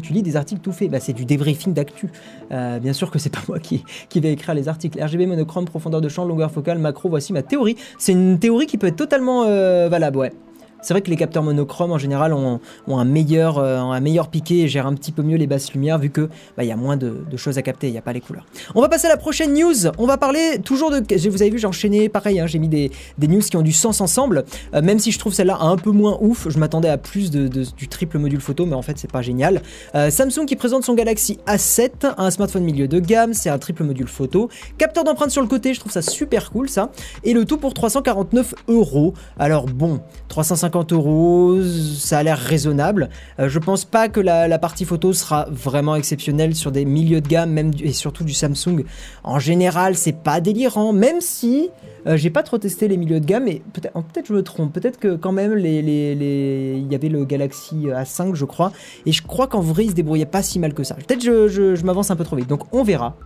[0.01, 2.09] tu lis des articles tout faits, bah, c'est du débriefing d'actu.
[2.53, 3.83] Euh, bien sûr que c'est pas moi qui,
[4.15, 5.03] vais écrire les articles.
[5.03, 7.75] RGB monochrome, profondeur de champ, longueur focale, macro, voici ma théorie.
[7.99, 10.33] C'est une théorie qui peut être totalement euh, valable, ouais.
[10.81, 14.61] C'est vrai que les capteurs monochromes en général ont, un, meilleur, euh, un meilleur piqué
[14.61, 16.97] et gèrent un petit peu mieux les basses lumières vu que bah, y a moins
[16.97, 18.47] de, choses à capter, il n'y a pas les couleurs.
[18.75, 19.87] On va passer à la prochaine news.
[19.99, 20.99] On va parler toujours de.
[21.29, 24.01] Vous avez vu, j'ai enchaîné pareil, hein, j'ai mis des, news qui ont du sens
[24.01, 24.45] ensemble.
[24.75, 27.49] Euh, même si je trouve celle-là un peu moins ouf, je m'attendais à plus de,
[27.49, 29.63] du triple module photo, mais en fait c'est pas génial.
[29.95, 33.85] Euh, Samsung qui présente son Galaxy A7, un smartphone milieu de gamme, c'est un triple
[33.85, 34.49] module photo.
[34.79, 36.91] Capteur d'empreinte sur le côté, je trouve ça super cool ça.
[37.25, 39.15] Et le tout pour 349 euros.
[39.39, 43.09] Alors bon, 350 50 euros, ça a l'air raisonnable.
[43.39, 47.29] Euh, je pense pas que la, partie photo sera vraiment exceptionnelle sur des milieux de
[47.29, 48.85] gamme, même et surtout du Samsung.
[49.25, 51.71] En général, c'est pas délirant, même si
[52.07, 54.43] euh, j'ai pas trop testé les milieux de gamme, mais peut-être oh, peut je me
[54.43, 54.75] trompe.
[54.75, 58.73] Peut-être que quand même, il y avait le Galaxy A5, je crois,
[59.07, 60.97] et je crois qu'en vrai, il se débrouillait pas si mal que ça.
[60.97, 63.17] Peut-être je, je m'avance un peu trop vite, donc on verra.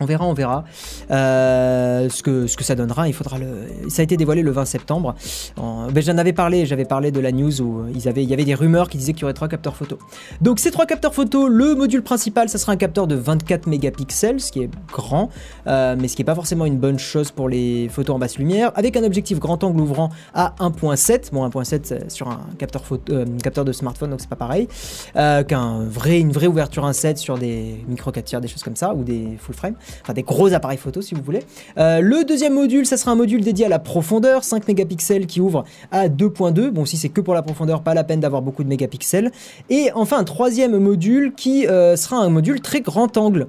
[0.00, 0.64] On verra, on verra
[1.10, 3.08] euh, ce, que, ce que ça donnera.
[3.08, 3.66] Il faudra le.
[3.88, 5.14] Ça a été dévoilé le 20 septembre.
[5.56, 8.88] Ben, j'en avais parlé, j'avais parlé de la news où il y avait des rumeurs
[8.88, 9.98] qui disaient qu'il y aurait trois capteurs photo.
[10.40, 14.40] Donc ces trois capteurs photo, le module principal, ça sera un capteur de 24 mégapixels,
[14.40, 15.30] ce qui est grand,
[15.66, 18.38] euh, mais ce qui n'est pas forcément une bonne chose pour les photos en basse
[18.38, 21.32] lumière, avec un objectif grand angle ouvrant à 1.7.
[21.32, 24.68] Bon, 1.7 sur un capteur, photo, euh, capteur de smartphone, donc c'est pas pareil
[25.14, 28.94] qu'un vrai, une vraie ouverture 1.7 sur des micro 4 tiers, des choses comme ça,
[28.94, 31.40] ou des full frame enfin des gros appareils photo si vous voulez.
[31.78, 35.40] Euh, le deuxième module, ça sera un module dédié à la profondeur, 5 mégapixels qui
[35.40, 36.70] ouvre à 2.2.
[36.70, 39.30] Bon, si c'est que pour la profondeur, pas la peine d'avoir beaucoup de mégapixels.
[39.70, 43.46] Et enfin un troisième module qui euh, sera un module très grand angle.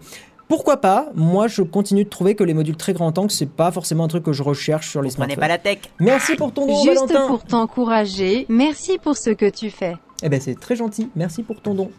[0.50, 3.72] Pourquoi pas Moi, je continue de trouver que les modules très grand angle, c'est pas
[3.72, 5.40] forcément un truc que je recherche sur les smartphones.
[5.40, 5.78] pas la tech.
[6.00, 9.94] Merci pour ton don, Juste pour t'encourager, merci pour ce que tu fais.
[10.24, 11.10] Eh ben, c'est très gentil.
[11.16, 11.92] Merci pour ton don.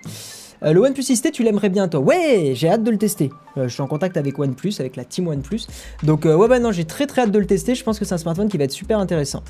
[0.63, 3.31] Euh, le OnePlus 6T, tu l'aimerais bien toi Ouais, j'ai hâte de le tester.
[3.61, 5.67] Euh, je suis en contact avec OnePlus, avec la team OnePlus.
[6.03, 7.75] Donc euh, ouais bah non, j'ai très très hâte de le tester.
[7.75, 9.43] Je pense que c'est un smartphone qui va être super intéressant.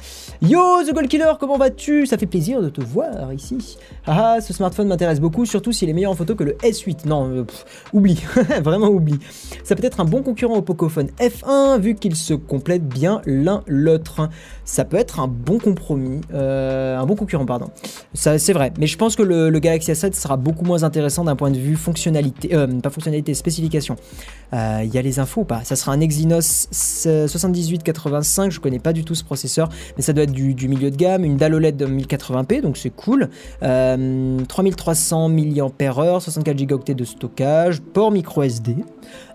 [0.42, 2.06] Yo The Gold Killer, comment vas-tu?
[2.06, 3.78] Ça fait plaisir de te voir ici.
[4.06, 7.06] Ah, ah ce smartphone m'intéresse beaucoup, surtout s'il est meilleur en photo que le S8.
[7.06, 7.46] Non,
[7.92, 8.22] oublie,
[8.62, 9.18] vraiment oublie.
[9.64, 13.62] Ça peut être un bon concurrent au Pocophone F1 vu qu'ils se complètent bien l'un
[13.66, 14.28] l'autre.
[14.64, 17.70] Ça peut être un bon compromis, un bon concurrent pardon.
[18.14, 21.36] Ça c'est vrai, mais je pense que le, Galaxy S7 sera beaucoup moins intéressant d'un
[21.36, 23.96] point de vue fonctionnalité, euh, pas fonctionnalité, spécification.
[24.52, 25.62] Euh, il y a les infos ou pas?
[25.64, 30.24] Ça sera un Exynos 7885, je connais pas du tout ce processeur, mais ça doit
[30.24, 33.28] être du, milieu de gamme, une dalle OLED de 1080p, donc c'est cool.
[33.60, 38.76] 3300 mAh, 64 Go de stockage, port micro SD,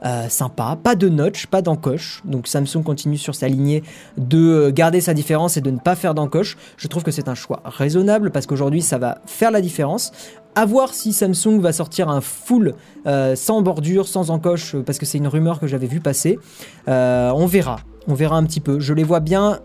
[0.05, 3.83] euh, sympa, pas de notch, pas d'encoche, donc Samsung continue sur sa lignée
[4.17, 6.57] de garder sa différence et de ne pas faire d'encoche.
[6.77, 10.11] Je trouve que c'est un choix raisonnable parce qu'aujourd'hui ça va faire la différence
[10.55, 12.73] À voir si Samsung va sortir un full
[13.35, 16.39] sans bordure, sans encoche, parce que c'est une rumeur que j'avais vu passer.
[16.87, 17.77] on verra.
[18.07, 18.79] On verra un petit peu.
[18.79, 19.59] Je les vois bien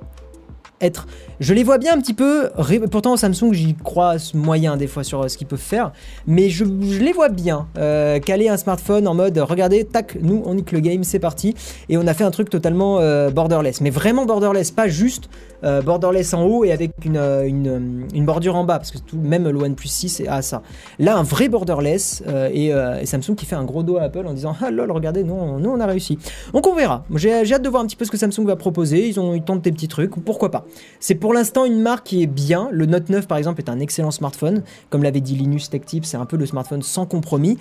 [0.80, 1.06] être.
[1.40, 2.50] Je les vois bien un petit peu.
[2.90, 5.92] Pourtant, Samsung, j'y crois moyen des fois sur euh, ce qu'ils peuvent faire.
[6.26, 10.54] Mais je, les vois bien euh, caler un smartphone en mode regardez, tac, nous on
[10.54, 11.54] nique le game, c'est parti.
[11.88, 13.80] Et on a fait un truc totalement euh, borderless.
[13.80, 15.30] Mais vraiment borderless, pas juste
[15.62, 18.78] borderless en haut et avec une, bordure en bas.
[18.78, 20.62] Parce que tout, même le OnePlus 6 a ça.
[20.98, 22.22] Là, un vrai borderless
[22.52, 22.72] et,
[23.04, 25.58] Samsung qui fait un gros dos à Apple en disant ah lol, regardez, nous, on,
[25.58, 26.18] nous on a réussi.
[26.54, 27.04] Donc on verra.
[27.14, 29.06] J'ai hâte de voir un petit peu ce que Samsung va proposer.
[29.06, 30.64] Ils, ont, ils tentent des petits trucs, pourquoi pas.
[30.98, 32.68] C'est pour l'instant une marque qui est bien.
[32.72, 34.62] Le Note 9 par exemple est un excellent smartphone.
[34.88, 37.58] Comme l'avait dit Linus Tech Tip, c'est un peu le smartphone sans compromis.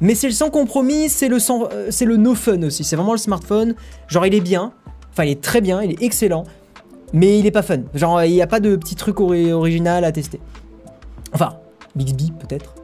[0.00, 2.84] Mais c'est le sans compromis, c'est le, euh, c'est le no fun aussi.
[2.84, 3.74] C'est vraiment le smartphone,
[4.08, 4.72] genre il est bien,
[5.10, 6.44] enfin il est très bien, il est excellent,
[7.12, 7.80] mais il est pas fun.
[7.94, 10.40] Genre il n'y a pas de petit truc original à tester.
[11.32, 11.54] Enfin,
[11.96, 12.74] Bixby peut-être.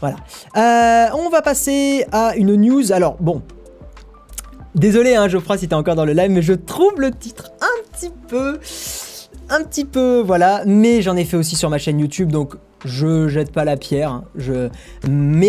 [0.00, 0.16] Voilà.
[0.56, 2.92] Euh, on va passer à une news.
[2.92, 3.42] Alors bon,
[4.74, 7.52] Désolé, hein, Geoffroy, si t'es encore dans le live, mais je trouve le titre
[7.94, 8.58] petit peu.
[9.50, 10.62] Un petit peu, voilà.
[10.66, 12.54] Mais j'en ai fait aussi sur ma chaîne YouTube, donc
[12.84, 14.22] je jette pas la pierre.
[14.36, 14.68] Je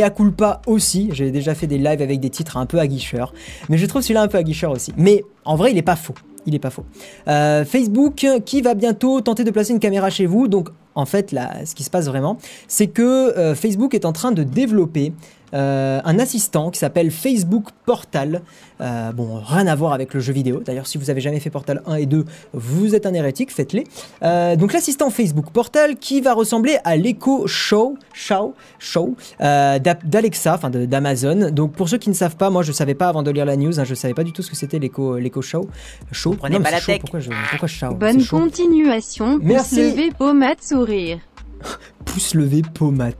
[0.01, 1.09] à culpa aussi.
[1.13, 3.33] J'ai déjà fait des lives avec des titres un peu aguicheurs.
[3.69, 4.93] Mais je trouve celui-là un peu aguicheur aussi.
[4.97, 6.15] Mais en vrai, il est pas faux.
[6.45, 6.85] Il est pas faux.
[7.27, 10.47] Euh, Facebook qui va bientôt tenter de placer une caméra chez vous.
[10.47, 13.01] Donc en fait, là, ce qui se passe vraiment, c'est que
[13.37, 15.13] euh, Facebook est en train de développer
[15.53, 18.41] euh, un assistant qui s'appelle Facebook Portal.
[18.81, 20.61] Euh, bon, rien à voir avec le jeu vidéo.
[20.65, 23.85] D'ailleurs, si vous avez jamais fait Portal 1 et 2, vous êtes un hérétique, faites-les.
[24.23, 30.69] Euh, donc l'assistant Facebook Portal qui va ressembler à l'Echo Show, Show, Show d'Alexa, enfin
[30.69, 31.51] d'Amazon.
[31.51, 33.55] Donc pour ceux qui ne savent pas, moi je savais pas avant de lire la
[33.55, 35.69] news, hein, je savais pas du tout ce que c'était l'Echo, l'Echo Show.
[36.11, 36.33] Show.
[36.33, 36.99] prenez pas la tech.
[36.99, 39.39] Pourquoi, je, pourquoi Show Bonne continuation.
[39.41, 39.75] Merci.
[39.75, 41.19] Pouce levé, pommade, sourire.
[42.05, 43.15] Pouce levé, pommade.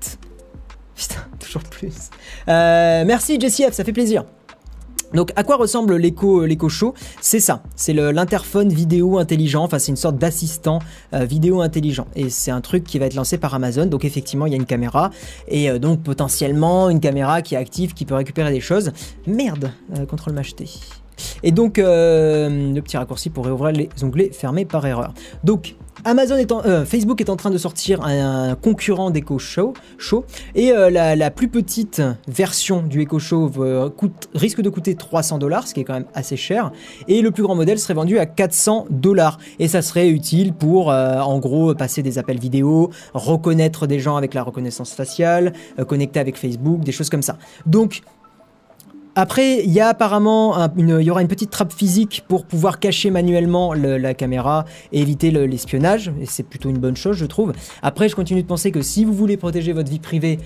[0.95, 2.09] Putain, toujours plus.
[2.47, 4.23] Euh, merci Jessie F, ça fait plaisir.
[5.13, 6.93] Donc à quoi ressemble l'écho l'écho show?
[7.21, 10.79] C'est ça, c'est l'interphone vidéo intelligent, enfin c'est une sorte d'assistant
[11.13, 13.85] euh, vidéo intelligent et c'est un truc qui va être lancé par Amazon.
[13.85, 15.11] Donc effectivement, il y a une caméra
[15.47, 18.91] et euh, donc potentiellement une caméra qui est active qui peut récupérer des choses.
[19.27, 19.71] Merde,
[20.09, 20.69] contrôle m'acheter.
[21.43, 25.13] Et donc le petit raccourci pour réouvrir les onglets fermés par erreur.
[25.45, 25.75] Donc
[26.07, 30.71] Amazon est euh, Facebook est en train de sortir un, concurrent d'Echo Show, Show et
[30.71, 33.89] euh, la, plus petite version du Echo Show euh,
[34.35, 36.71] risque de coûter 300 dollars, ce qui est quand même assez cher,
[37.07, 39.39] et le plus grand modèle serait vendu à 400 dollars.
[39.57, 44.35] Et ça serait utile pour, en gros, passer des appels vidéo, reconnaître des gens avec
[44.35, 45.53] la reconnaissance faciale,
[45.87, 47.37] connecter avec Facebook, des choses comme ça.
[47.65, 48.03] Donc
[49.15, 53.73] après, il y a apparemment y aura une petite trappe physique pour pouvoir cacher manuellement
[53.73, 56.11] la caméra et éviter l'espionnage.
[56.19, 57.53] Et c'est plutôt une bonne chose, je trouve.
[57.81, 60.39] Après, je continue de penser que si vous voulez protéger votre vie privée,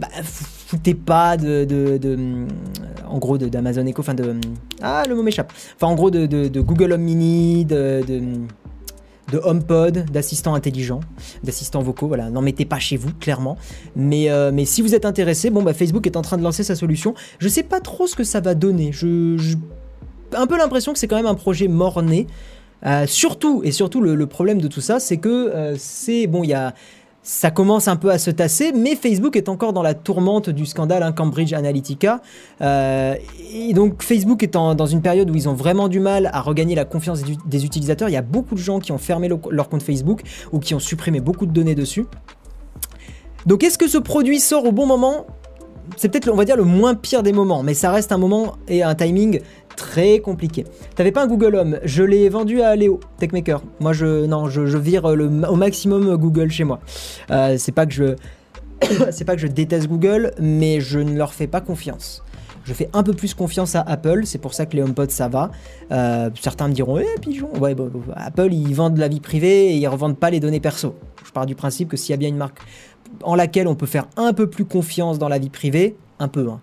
[0.00, 2.46] bah, foutez pas de,
[3.08, 4.34] en gros, d'Amazon Echo, enfin de,
[4.82, 5.52] ah, le mot m'échappe.
[5.76, 8.02] Enfin, en gros, de, Google Home Mini, de
[9.32, 11.00] de HomePod, d'assistants intelligents,
[11.42, 12.06] d'assistants vocaux.
[12.06, 13.56] Voilà, n'en mettez pas chez vous, clairement.
[13.94, 16.74] Mais, euh, si vous êtes intéressé, bon, bah, Facebook est en train de lancer sa
[16.74, 17.14] solution.
[17.38, 18.90] Je sais pas trop ce que ça va donner.
[18.92, 19.56] Je,
[20.32, 22.26] un peu l'impression que c'est quand même un projet mort-né.
[22.84, 26.50] Euh, surtout, et surtout le, problème de tout ça, c'est que euh, c'est bon, il
[26.50, 26.74] y a
[27.26, 30.64] ça commence un peu à se tasser, mais Facebook est encore dans la tourmente du
[30.64, 32.20] scandale hein, Cambridge Analytica.
[32.60, 33.16] Euh,
[33.52, 36.76] et donc Facebook est dans une période où ils ont vraiment du mal à regagner
[36.76, 38.08] la confiance des, utilisateurs.
[38.08, 40.78] Il y a beaucoup de gens qui ont fermé leur compte Facebook ou qui ont
[40.78, 42.06] supprimé beaucoup de données dessus.
[43.44, 45.26] Donc est-ce que ce produit sort au bon moment?
[45.96, 48.56] C'est peut-être, on va dire, le moins pire des moments, mais ça reste un moment
[48.68, 49.40] et un timing
[49.76, 50.64] très compliqué.
[50.94, 53.62] T'avais pas un Google Home, je l'ai vendu à Léo, Techmaker.
[53.80, 56.80] Moi, je, non, je, vire le, au maximum Google chez moi.
[57.30, 58.16] Euh, c'est pas que je,
[59.10, 62.22] c'est pas que je déteste Google, mais je ne leur fais pas confiance.
[62.64, 65.28] Je fais un peu plus confiance à Apple, c'est pour ça que les HomePod ça
[65.28, 65.52] va.
[65.92, 67.76] Euh, certains me diront, eh pigeon, ouais,
[68.16, 70.96] Apple ils vendent la vie privée et ils revendent pas les données perso.
[71.24, 72.58] Je pars du principe que s'il y a bien une marque
[73.22, 76.48] en laquelle on peut faire un peu plus confiance dans la vie privée, un peu,
[76.48, 76.60] hein,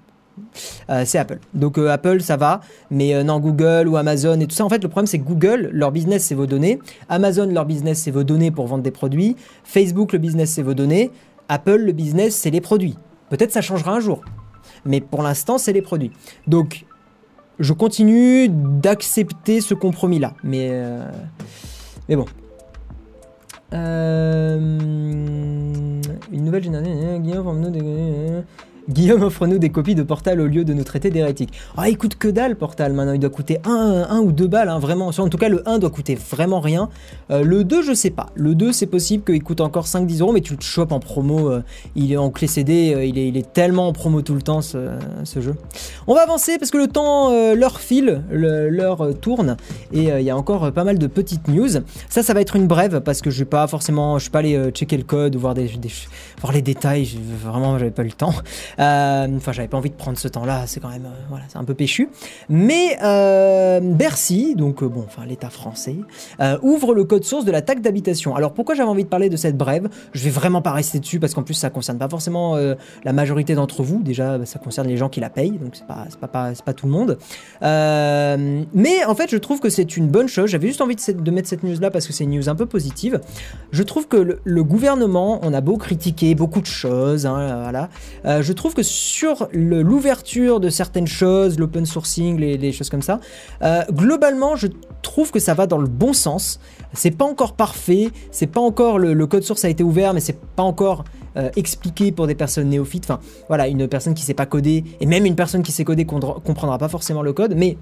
[0.89, 1.39] euh, c'est Apple.
[1.53, 4.69] Donc euh, Apple, ça va, mais euh, non, Google ou Amazon et tout ça, en
[4.69, 6.79] fait, le problème, c'est Google, leur business, c'est vos données.
[7.10, 9.36] Amazon, leur business, c'est vos données pour vendre des produits.
[9.63, 11.12] Facebook, le business, c'est vos données.
[11.49, 12.97] Apple, le business, c'est les produits.
[13.29, 14.21] Peut-être ça changera un jour,
[14.86, 16.12] mais pour l'instant, c'est les produits.
[16.47, 16.86] Donc,
[17.60, 20.71] je continue d'accepter ce compromis-là, mais,
[22.10, 22.25] mais bon.
[26.59, 28.45] Une nouvelle génération,
[28.89, 31.54] Guillaume, offre-nous des copies de Portal au lieu de nous traiter d'hérétiques.
[31.78, 33.13] Ah, il coûte que dalle, Portal, maintenant.
[33.13, 35.08] Il doit coûter 1, ou 2 balles, hein, vraiment.
[35.17, 36.89] En tout cas, le 1 doit coûter vraiment rien.
[37.32, 38.28] Euh, le 2, je sais pas.
[38.36, 41.50] Le 2, c'est possible qu'il coûte encore 5-10 euros, mais tu le chopes en promo.
[41.50, 41.63] Euh,
[41.96, 44.41] il est en clé CD, euh, il, est, il, est, tellement en promo tout le
[44.41, 44.78] temps, ce,
[45.39, 45.56] jeu.
[46.08, 49.58] On va avancer parce que le temps, leur file, l'heure tourne,
[49.93, 51.69] et il y a encore pas mal de petites news.
[52.10, 54.39] Ça, ça va être une brève parce que je vais pas forcément, je vais pas
[54.39, 55.69] aller checker le code ou voir, des,
[56.41, 57.08] voir les détails.
[57.43, 58.34] Vraiment, j'avais pas le temps.
[58.79, 61.57] Euh, enfin, j'avais pas envie de prendre ce temps-là, c'est quand même, euh, voilà, c'est
[61.57, 62.09] un peu péchu.
[62.49, 65.95] Mais euh, Bercy, donc bon, enfin l'État français,
[66.62, 68.36] ouvre le code source de la taxe d'habitation.
[68.36, 69.89] Alors pourquoi j'avais envie de parler de cette brève?
[70.13, 73.55] Je vais vraiment pas rester dessus parce qu'en plus ça concerne pas forcément la majorité
[73.55, 74.01] d'entre vous.
[74.01, 76.86] Déjà, ça concerne les gens qui la payent, donc c'est pas, pas, pas, pas, tout
[76.86, 77.17] le monde.
[77.62, 80.49] mais en fait, je trouve que c'est une bonne chose.
[80.49, 82.65] J'avais juste envie de, mettre cette news là parce que c'est une news un peu
[82.65, 83.19] positive.
[83.71, 87.89] Je trouve que le, gouvernement, on a beau critiquer beaucoup de choses, hein, voilà.
[88.41, 93.19] je trouve trouve que sur l'ouverture de certaines choses, l'open sourcing, les, choses comme ça,
[93.62, 94.67] euh, globalement, je
[95.02, 96.62] trouve que ça va dans le bon sens.
[96.93, 100.39] C'est pas encore parfait, c'est pas encore le, code source a été ouvert, mais c'est
[100.39, 101.04] pas encore
[101.36, 103.04] euh, expliqué pour des personnes néophytes.
[103.04, 106.06] Enfin, voilà, une personne qui sait pas coder et même une personne qui sait coder
[106.06, 107.78] comprendra pas forcément le code, mais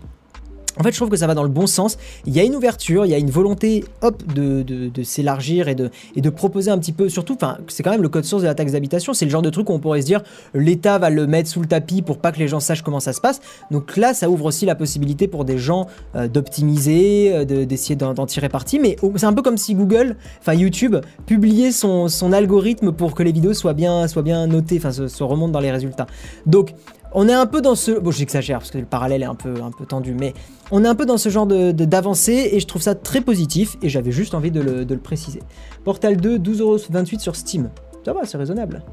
[0.80, 1.98] en fait, je trouve que ça va dans le bon sens.
[2.26, 6.30] Il y a une ouverture, il y a une volonté, hop, de, s'élargir et de,
[6.30, 8.72] proposer un petit peu, surtout, enfin, c'est quand même le code source de la taxe
[8.72, 9.14] d'habitation.
[9.14, 10.22] C'est le genre de truc où on pourrait se dire,
[10.54, 13.14] l'État va le mettre sous le tapis pour pas que les gens sachent comment ça
[13.14, 13.42] se passe.
[13.70, 18.26] Donc là, ça ouvre aussi la possibilité pour des gens euh, d'optimiser, euh, d'essayer d'en
[18.26, 18.80] tirer parti.
[18.80, 23.32] Mais c'est un peu comme si Google, enfin YouTube, publiait son, algorithme pour que les
[23.32, 26.08] vidéos soient bien, soient bien notées, enfin, se remontent dans les résultats.
[26.46, 26.74] Donc,
[27.14, 27.92] on est un peu dans ce...
[27.92, 29.54] Bon, j'exagère parce que le parallèle est un peu,
[29.88, 30.34] tendu, mais
[30.72, 33.78] on est un peu dans ce genre d'avancée de, et je trouve ça très positif
[33.82, 35.42] et j'avais juste envie de le, préciser.
[35.84, 37.70] Portal 2, 12,28€ sur Steam.
[38.06, 38.84] Ça va, c'est raisonnable.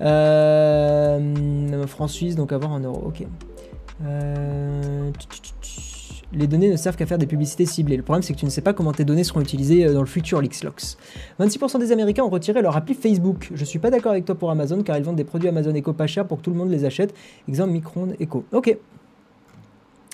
[0.00, 3.02] Euh, France-Suisse, donc avoir un euro.
[3.06, 3.26] Ok.
[4.04, 5.10] Euh,
[6.32, 7.96] les données ne servent qu'à faire des publicités ciblées.
[7.96, 10.00] Le problème, c'est que tu ne sais pas comment tes données seront utilisées euh, dans
[10.00, 10.96] le futur LixLox.
[11.40, 13.50] 26% des Américains ont retiré leur appli Facebook.
[13.54, 15.92] Je suis pas d'accord avec toi pour Amazon car ils vendent des produits Amazon Echo
[15.92, 17.14] pas cher pour que tout le monde les achète.
[17.48, 18.44] Exemple Micron Echo.
[18.52, 18.76] Ok,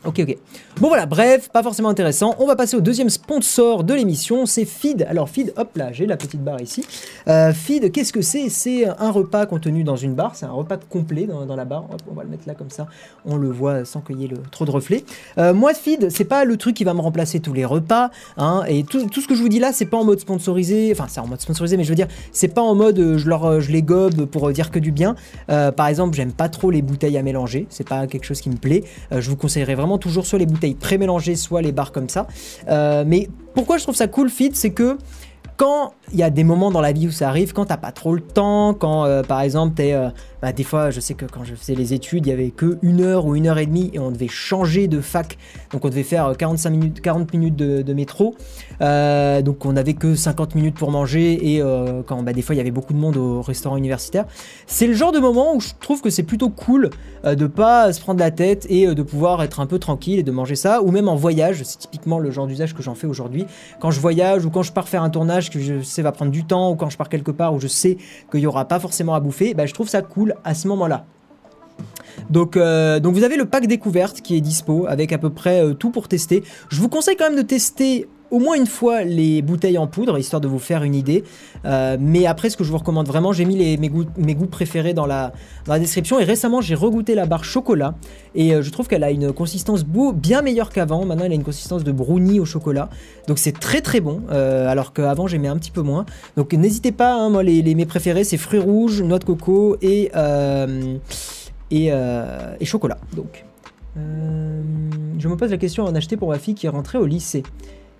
[0.06, 0.38] Ok, ok.
[0.80, 2.36] Bon voilà, bref, pas forcément intéressant.
[2.38, 5.04] On va passer au deuxième sponsor de l'émission, c'est Feed.
[5.10, 6.86] Alors Feed, hop là, j'ai la petite barre ici.
[7.26, 8.48] Euh, Feed, qu'est-ce que c'est?
[8.48, 11.86] C'est un repas contenu dans une barre, c'est un repas complet dans, la barre.
[12.08, 12.86] On va le mettre là comme ça,
[13.24, 15.04] on le voit sans qu'il y ait le, trop de reflets.
[15.38, 18.10] Euh, moi, Feed, c'est pas le truc qui va me remplacer tous les repas.
[18.36, 20.90] Hein, et tout, tout, ce que je vous dis là, c'est pas en mode sponsorisé.
[20.92, 23.28] Enfin, c'est en mode sponsorisé, mais je veux dire, c'est pas en mode euh, je,
[23.28, 25.16] leur, je les gobe pour dire que du bien.
[25.48, 27.66] par exemple, j'aime pas trop les bouteilles à mélanger.
[27.70, 28.84] C'est pas quelque chose qui me plaît.
[29.10, 32.26] je vous conseillerais vraiment toujours soit les bouteilles pré-mélangées, soit les barres comme ça.
[32.68, 34.98] Euh, mais pourquoi je trouve ça cool fit, c'est que
[35.56, 37.92] quand il y a des moments dans la vie où ça arrive, quand t'as pas
[37.92, 40.10] trop le temps, quand euh, par exemple t'es euh,
[40.42, 42.78] bah, des fois, je sais que quand je faisais les études, il y avait que
[42.82, 45.38] une heure ou une heure et demie et on devait changer de fac.
[45.72, 48.34] Donc on devait faire 45 minutes, 40 minutes de, métro.
[48.80, 52.54] Euh, donc on n'avait que 50 minutes pour manger et euh, quand bah, des fois
[52.54, 54.26] il y avait beaucoup de monde au restaurant universitaire.
[54.66, 56.90] C'est le genre de moment où je trouve que c'est plutôt cool
[57.24, 60.22] euh, de pas se prendre la tête et de pouvoir être un peu tranquille et
[60.22, 60.82] de manger ça.
[60.82, 63.46] Ou même en voyage, c'est typiquement le genre d'usage que j'en fais aujourd'hui.
[63.80, 66.30] Quand je voyage ou quand je pars faire un tournage que je sais va prendre
[66.30, 67.96] du temps ou quand je pars quelque part où je sais
[68.30, 71.06] qu'il y aura pas forcément à bouffer, bah, je trouve ça cool à ce moment-là.
[72.30, 75.64] Donc, euh, donc vous avez le pack découverte qui est dispo avec à peu près
[75.64, 76.42] euh, tout pour tester.
[76.70, 80.18] Je vous conseille quand même de tester au moins une fois les bouteilles en poudre,
[80.18, 81.24] histoire de vous faire une idée.
[81.64, 85.06] Euh, mais après, ce que je vous recommande vraiment, j'ai mis mes, goûts, préférés dans
[85.06, 85.32] la,
[85.78, 86.18] description.
[86.20, 87.94] Et récemment, j'ai regoûté la barre chocolat.
[88.34, 91.04] Et je trouve qu'elle a une consistance beau, bien meilleure qu'avant.
[91.04, 92.90] Maintenant, elle a une consistance de brownie au chocolat.
[93.28, 94.22] Donc c'est très très bon.
[94.30, 96.06] alors qu'avant, j'aimais un petit peu moins.
[96.36, 100.10] Donc n'hésitez pas, hein, moi, les, mes préférés, c'est fruits rouges, noix de coco et
[101.74, 102.98] euh, et, chocolat.
[103.14, 103.44] Donc,
[103.96, 104.62] euh,
[105.18, 107.06] je me pose la question à en acheter pour ma fille qui est rentrée au
[107.06, 107.42] lycée.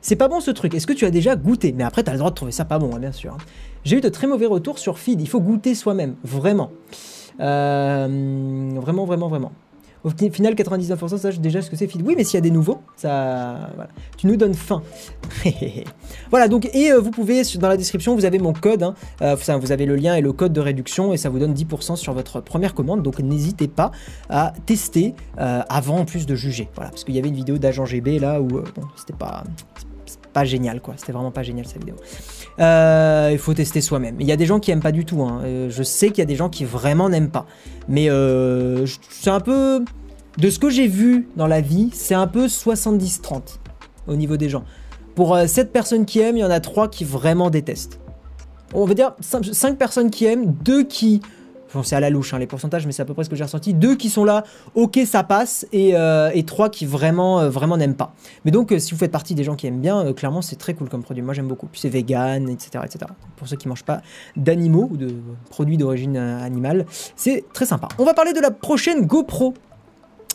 [0.07, 0.73] C'est pas bon ce truc.
[0.73, 1.75] Est-ce que tu as déjà goûté?
[1.77, 3.35] Mais après, tu as le droit de trouver ça pas bon, hein, bien sûr.
[3.35, 3.39] Hein.
[3.83, 5.21] J'ai eu de très mauvais retours sur Feed.
[5.21, 6.71] Il faut goûter soi-même, vraiment.
[7.41, 9.51] Euh, vraiment, vraiment, vraiment.
[10.05, 12.03] Au final, 99% sache déjà ce que c'est feed.
[12.07, 13.71] Oui, mais s'il y a des nouveaux, ça,
[14.17, 14.81] tu nous donnes faim.
[16.31, 18.95] voilà, donc, et euh, vous pouvez, dans la description, vous avez mon code, hein.
[19.23, 21.97] euh, vous avez le lien et le code de réduction, et ça vous donne 10%
[21.97, 23.91] sur votre première commande, donc n'hésitez pas
[24.31, 26.69] à tester avant, en plus, de juger.
[26.77, 28.63] Voilà, parce qu'il y avait une vidéo d'agent GB là où, bon,
[28.95, 29.43] c'était pas,
[30.37, 30.93] pas génial, quoi.
[30.99, 31.95] C'était vraiment pas génial cette vidéo.
[32.61, 34.21] Euh, il faut tester soi-même.
[34.21, 35.23] Il y a des gens qui aiment pas du tout.
[35.23, 35.41] Hein.
[35.45, 37.47] Euh, je sais qu'il y a des gens qui vraiment n'aiment pas.
[37.89, 39.83] Mais euh, c'est un peu...
[40.37, 43.57] De ce que j'ai vu dans la vie, c'est un peu 70-30
[44.09, 44.65] au niveau des gens.
[45.15, 47.99] Pour 7 personnes qui aiment, il y en a 3 qui vraiment détestent.
[48.75, 51.23] On va dire 5, personnes qui aiment, 2 qui
[51.83, 53.45] c'est à la louche hein, les pourcentages, mais c'est à peu près ce que j'ai
[53.45, 53.75] ressenti.
[53.75, 55.95] Deux qui sont là, ok, ça passe, et,
[56.35, 58.15] et trois qui vraiment, vraiment n'aiment pas.
[58.45, 60.89] Mais donc, si vous faites partie des gens qui aiment bien, clairement, c'est très cool
[60.89, 61.23] comme produit.
[61.23, 61.67] Moi, j'aime beaucoup.
[61.67, 63.07] Puis c'est vegan, etc., etc.
[63.37, 64.01] Pour ceux qui mangent pas
[64.37, 65.15] d'animaux ou de
[65.51, 67.89] produits d'origine animale, c'est très sympa.
[67.99, 69.55] On va parler de la prochaine GoPro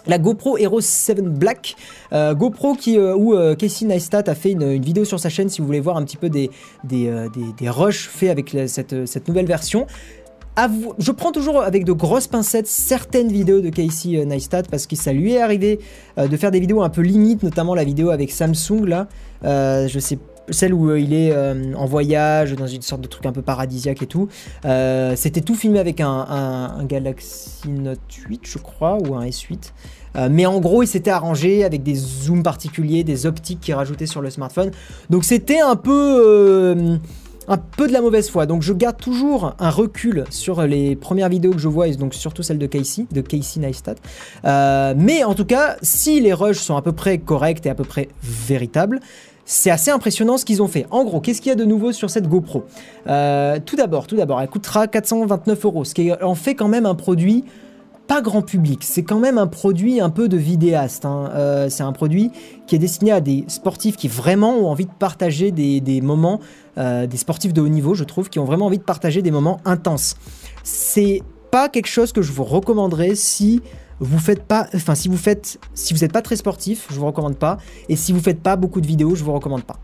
[0.07, 1.75] la GoPro Hero 7 Black,
[2.13, 5.49] euh, GoPro qui, euh, où euh, Casey Neistat a fait une, vidéo sur sa chaîne
[5.49, 6.49] si vous voulez voir un petit peu des,
[6.83, 7.11] des,
[7.57, 9.85] des, rushs faits avec cette, cette, nouvelle version.
[10.57, 15.13] Je prends toujours avec de grosses pincettes certaines vidéos de Casey Neistat parce que ça
[15.13, 15.79] lui est arrivé
[16.17, 19.07] de faire des vidéos un peu limites, notamment la vidéo avec Samsung là.
[19.43, 21.33] je sais celle où il est
[21.75, 24.27] en voyage dans une sorte de truc un peu paradisiaque et tout.
[25.15, 29.71] C'était tout filmé avec un, Galaxy Note 8, je crois, ou un S8.
[30.15, 34.07] Euh, mais en gros, il s'était arrangé avec des zooms particuliers, des optiques qui rajoutaient
[34.07, 34.71] sur le smartphone.
[35.09, 36.99] Donc c'était un peu...
[37.51, 38.45] Euh, un peu de la mauvaise foi.
[38.45, 42.13] Donc je garde toujours un recul sur les premières vidéos que je vois, et donc
[42.13, 43.95] surtout celle de Casey, de Casey Neistat.
[44.45, 47.75] Euh, mais en tout cas, si les rushs sont à peu près corrects et à
[47.75, 48.99] peu près véritables,
[49.45, 50.85] c'est assez impressionnant ce qu'ils ont fait.
[50.91, 52.63] En gros, qu'est-ce qu'il y a de nouveau sur cette GoPro?
[53.05, 56.95] Tout d'abord, tout d'abord, elle coûtera 429 euros, ce qui en fait quand même un
[56.95, 57.43] produit
[58.11, 58.83] pas grand public.
[58.83, 61.05] C'est quand même un produit un peu de vidéaste.
[61.05, 61.31] Hein.
[61.33, 62.29] Euh, c'est un produit
[62.67, 66.41] qui est destiné à des sportifs qui vraiment ont envie de partager des, moments,
[66.77, 69.31] euh, des sportifs de haut niveau, je trouve, qui ont vraiment envie de partager des
[69.31, 70.17] moments intenses.
[70.61, 73.61] C'est pas quelque chose que je vous recommanderais si
[74.01, 77.05] vous faites pas, enfin si vous faites, si vous n'êtes pas très sportif, je vous
[77.05, 77.59] recommande pas.
[77.87, 79.79] Et si vous faites pas beaucoup de vidéos, je vous recommande pas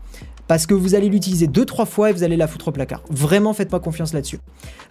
[0.48, 3.02] parce que vous allez l'utiliser deux trois fois et vous allez la foutre au placard.
[3.10, 4.38] Vraiment, faites pas confiance là-dessus.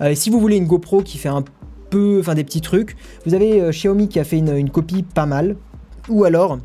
[0.02, 1.44] Euh, si vous voulez une GoPro qui fait un
[1.90, 2.96] peu, enfin des petits trucs.
[3.26, 5.56] Vous avez euh, Xiaomi qui a fait une, copie pas mal.
[6.10, 6.58] Ou alors,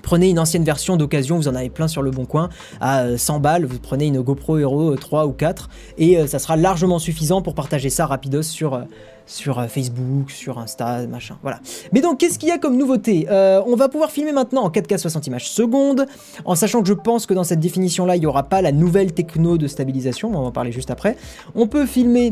[0.00, 3.34] Prenez une ancienne version d'occasion, vous en avez plein sur le bon coin, à 100
[3.34, 5.68] euh, balles, vous prenez une GoPro Hero 3 ou 4
[5.98, 8.80] et euh, ça sera largement suffisant pour partager ça rapidos sur,
[9.26, 11.58] sur Facebook, sur Insta, machin, voilà.
[11.92, 13.26] Mais donc qu'est-ce qu'il y a comme nouveauté?
[13.28, 16.06] On va pouvoir filmer maintenant en 4K 60 images secondes,
[16.44, 18.70] en sachant que je pense que dans cette définition là, il n'y aura pas la
[18.70, 21.16] nouvelle techno de stabilisation, on va en parler juste après.
[21.56, 22.30] On peut filmer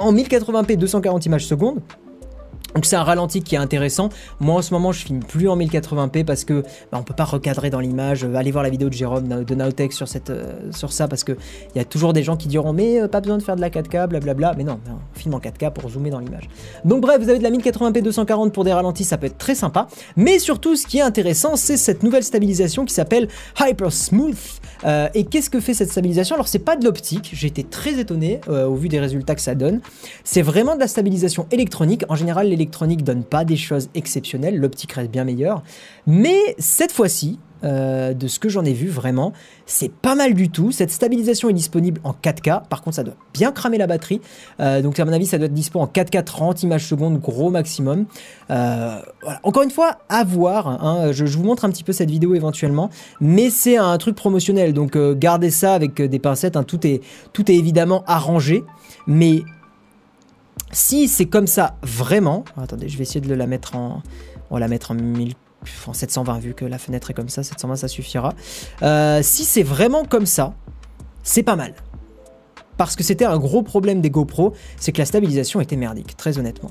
[0.00, 1.82] en 1080p 240 images secondes.
[2.74, 4.10] Donc c'est un ralenti qui est intéressant.
[4.38, 6.62] Moi en ce moment je filme plus en 1080p parce que
[6.92, 8.24] bah, on peut pas recadrer dans l'image.
[8.34, 11.32] Allez voir la vidéo de Jérôme de Naotech sur, cette, euh, ça parce que
[11.74, 13.60] il y a toujours des gens qui diront mais euh, pas besoin de faire de
[13.60, 14.54] la 4K, blablabla.
[14.56, 16.48] Mais non, on filme en 4K pour zoomer dans l'image.
[16.84, 19.54] Donc bref, vous avez de la 1080p 240 pour des ralentis, ça peut être très
[19.54, 19.88] sympa.
[20.16, 24.36] Mais surtout ce qui est intéressant c'est cette nouvelle stabilisation qui s'appelle Hyper Smooth.
[24.84, 26.36] Euh, et qu'est-ce que fait cette stabilisation?
[26.36, 29.54] Alors c'est pas de l'optique, j'ai été très étonné au vu des résultats que ça
[29.54, 29.80] donne.
[30.24, 32.04] C'est vraiment de la stabilisation électronique.
[32.08, 35.62] En général les donne pas des choses exceptionnelles, l'optique reste bien meilleure.
[36.06, 39.34] Mais cette fois-ci, euh, de ce que j'en ai vu vraiment,
[39.66, 40.72] c'est pas mal du tout.
[40.72, 44.22] Cette stabilisation est disponible en 4K, par contre ça doit bien cramer la batterie.
[44.60, 47.50] Euh, donc à mon avis ça doit être dispo en 4K 30 images secondes, gros
[47.50, 48.06] maximum.
[48.50, 48.98] Euh,
[49.42, 50.68] Encore une fois, à voir.
[50.68, 51.12] Hein.
[51.12, 52.88] Je, vous montre un petit peu cette vidéo éventuellement,
[53.20, 56.56] mais c'est un truc promotionnel, donc gardez ça avec des pincettes.
[56.56, 56.64] Hein.
[56.64, 57.02] Tout, est,
[57.34, 58.64] tout est évidemment arrangé,
[59.06, 59.42] mais
[60.72, 64.02] si c'est comme ça vraiment, attendez, je vais essayer de la mettre en,
[64.50, 65.34] on va la mettre en 1000
[65.86, 68.32] en 720 vu que la fenêtre est comme ça, 720 ça suffira.
[68.82, 70.54] Euh, si c'est vraiment comme ça,
[71.22, 71.74] c'est pas mal.
[72.76, 76.38] Parce que c'était un gros problème des GoPro, c'est que la stabilisation était merdique, très
[76.38, 76.70] honnêtement.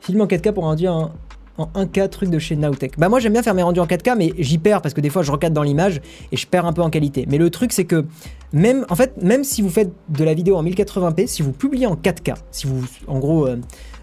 [0.00, 1.12] Film en 4K pour un,
[1.58, 2.98] en 1K truc de chez Nowtech.
[2.98, 5.10] Bah moi j'aime bien faire mes rendus en 4K mais j'y perds parce que des
[5.10, 6.00] fois je recadre dans l'image
[6.30, 7.26] et je perds un peu en qualité.
[7.28, 8.04] Mais le truc c'est que
[8.52, 11.86] même en fait même si vous faites de la vidéo en 1080p, si vous publiez
[11.86, 13.56] en 4K, si vous en gros euh,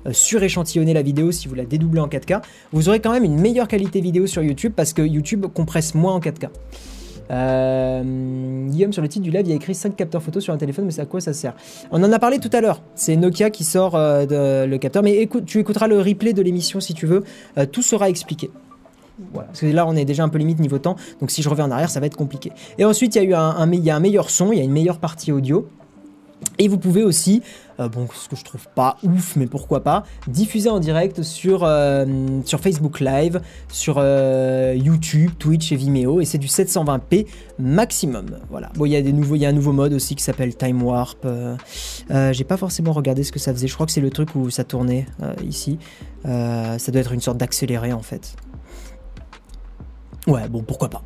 [0.06, 2.42] euh, suréchantillonnez la vidéo, si vous la dédoublez en 4K,
[2.72, 6.14] vous aurez quand même une meilleure qualité vidéo sur YouTube parce que YouTube compresse moins
[6.14, 6.50] en 4K.
[7.32, 10.54] Euh, Guillaume, sur le titre du live, il y a écrit 5 capteurs photo sur
[10.54, 11.54] un téléphone, mais à quoi ça sert?
[11.92, 12.82] On en a parlé tout à l'heure.
[12.96, 16.80] C'est Nokia qui sort euh, le capteur, mais écoute, tu écouteras le replay de l'émission
[16.80, 17.24] si tu veux.
[17.58, 18.50] Euh, tout sera expliqué.
[19.34, 21.66] Parce que là on est déjà un peu limite niveau temps, donc si je reviens
[21.66, 22.54] en arrière ça va être compliqué.
[22.78, 24.72] Et ensuite il y a eu y a un meilleur son, il y a une
[24.72, 25.68] meilleure partie audio.
[26.58, 27.42] Et vous pouvez aussi,
[27.80, 31.64] euh, bon, ce que je trouve pas ouf, mais pourquoi pas, diffuser en direct sur,
[31.64, 32.06] euh,
[32.46, 37.28] sur Facebook Live, sur euh, YouTube, Twitch et Vimeo, et c'est du 720p
[37.60, 38.38] maximum.
[38.50, 38.72] Voilà.
[38.76, 40.56] Bon, il y a des nouveaux, il y a un nouveau mode aussi qui s'appelle
[40.56, 41.26] Time Warp.
[42.10, 43.68] J'ai pas forcément regardé ce que ça faisait.
[43.68, 45.06] Je crois que c'est le truc où ça tournait
[45.46, 45.80] ici.
[46.24, 48.36] ça doit être une sorte d'accéléré en fait.
[50.30, 51.02] Ouais, bon, pourquoi pas.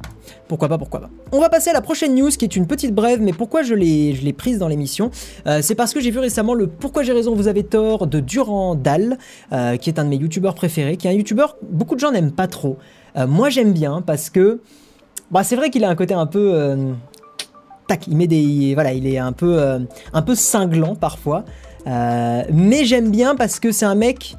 [0.50, 1.10] Pourquoi pas, pourquoi pas.
[1.32, 3.74] On va passer à la prochaine news qui est une petite brève, mais pourquoi je
[3.74, 5.12] l'ai prise dans l'émission
[5.48, 8.20] euh, C'est parce que j'ai vu récemment le Pourquoi j'ai raison, vous avez tort de
[8.20, 9.18] Durandal,
[9.54, 12.12] euh, qui est un de mes youtubeurs préférés, qui est un youtubeur, beaucoup de gens
[12.12, 12.78] n'aiment pas trop.
[13.16, 14.60] Euh, moi j'aime bien parce que
[15.32, 16.78] bah, c'est vrai qu'il a un côté un peu.
[17.88, 18.74] tac, il met des.
[18.74, 19.58] Voilà, il est un peu,
[20.12, 21.46] un peu cinglant parfois.
[21.86, 24.36] mais j'aime bien parce que c'est un mec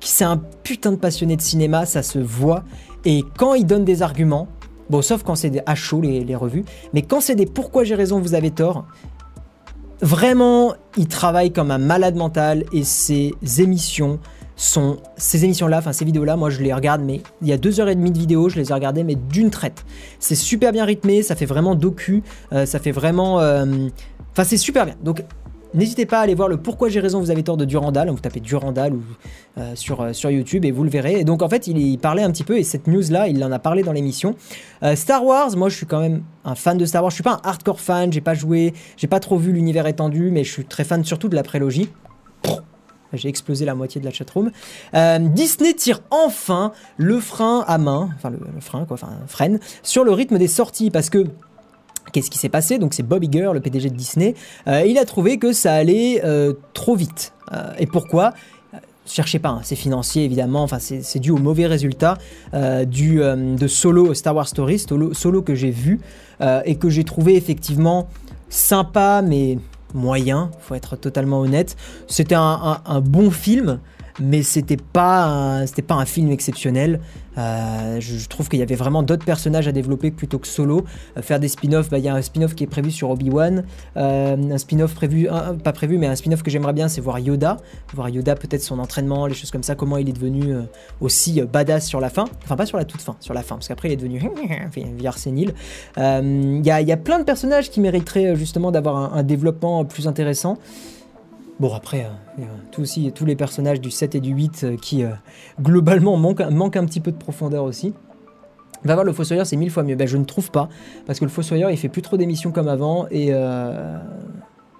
[0.00, 2.64] qui c'est un putain de passionné de cinéma, ça se voit.
[3.06, 4.48] Et quand il donne des arguments,
[4.90, 7.94] bon, sauf quand c'est à chaud les, les revues, mais quand c'est des pourquoi j'ai
[7.94, 8.84] raison, vous avez tort,
[10.02, 14.18] vraiment, il travaille comme un malade mental et ses émissions
[14.56, 17.78] sont ces émissions-là, enfin ces vidéos-là, moi je les regarde, mais il y a deux
[17.78, 19.84] heures et demie de vidéos, je les ai regardées, mais d'une traite.
[20.18, 23.66] C'est super bien rythmé, ça fait vraiment docu, euh, ça fait vraiment, euh,
[24.32, 24.96] enfin c'est super bien.
[25.04, 25.22] Donc
[25.76, 28.10] N'hésitez pas à aller voir le Pourquoi j'ai raison, vous avez tort de Durandal.
[28.10, 29.02] Vous tapez Durandal ou,
[29.58, 31.20] euh, sur, sur YouTube et vous le verrez.
[31.20, 33.58] Et donc en fait, il, parlait un petit peu, et cette news-là, il en a
[33.58, 34.34] parlé dans l'émission.
[34.94, 37.10] Star Wars, moi je suis quand même un fan de Star Wars.
[37.10, 40.30] Je suis pas un hardcore fan, j'ai pas joué, j'ai pas trop vu l'univers étendu,
[40.30, 41.88] mais je suis très fan surtout de la prélogie.
[43.12, 44.50] J'ai explosé la moitié de la chatroom.
[44.94, 50.04] Euh, Disney tire enfin le frein à main, enfin le, frein quoi, enfin freine, sur
[50.04, 51.24] le rythme des sorties parce que
[52.12, 52.78] Qu'est-ce qui s'est passé?
[52.78, 54.34] Donc c'est Bob Iger, le PDG de Disney.
[54.66, 57.32] Euh, il a trouvé que ça allait euh, trop vite.
[57.78, 58.32] et pourquoi?
[59.08, 60.64] Cherchez pas, hein, c'est financier évidemment.
[60.64, 62.18] Enfin, c'est dû aux mauvais résultats
[62.86, 66.00] du de Solo Star Wars Stories, Solo, solo que j'ai vu
[66.64, 68.08] et que j'ai trouvé effectivement
[68.48, 69.58] sympa, mais
[69.94, 71.76] moyen, faut être totalement honnête.
[72.06, 73.80] C'était un, bon film,
[74.20, 77.00] mais c'était pas c'était pas un film exceptionnel.
[77.38, 80.84] Euh, je, trouve qu'il y avait vraiment d'autres personnages à développer plutôt que Solo.
[81.16, 83.64] Euh, faire des spin-offs, bah, il y a un spin-off qui est prévu sur Obi-Wan,
[83.96, 85.28] euh, un spin-off prévu,
[85.62, 87.58] pas prévu, mais un spin-off que j'aimerais bien, c'est voir Yoda,
[87.94, 90.54] voir Yoda peut-être son entraînement, les choses comme ça, comment il est devenu
[91.00, 93.68] aussi badass sur la fin, enfin pas sur la toute fin, sur la fin, parce
[93.68, 94.20] qu'après il est devenu
[94.72, 95.54] vieillard sénile.
[95.96, 100.58] Il y, a, plein de personnages qui mériteraient justement d'avoir un développement plus intéressant.
[101.58, 102.06] Bon, après,
[102.38, 105.10] euh, tout aussi, tous les personnages du 7 et du 8 euh, qui, euh,
[105.60, 106.40] globalement, manquent,
[106.76, 107.94] un petit peu de profondeur aussi.
[108.84, 109.96] Va voir le Fossoyeur, c'est mille fois mieux.
[109.96, 110.68] Ben, je ne trouve pas,
[111.06, 113.32] parce que le Fossoyeur, il fait plus trop d'émissions comme avant, et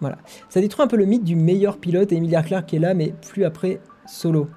[0.01, 0.18] voilà.
[0.51, 3.14] Ça détruit un peu le mythe du meilleur pilote, Emilia Clarke qui est là, mais
[3.33, 4.49] plus après Solo.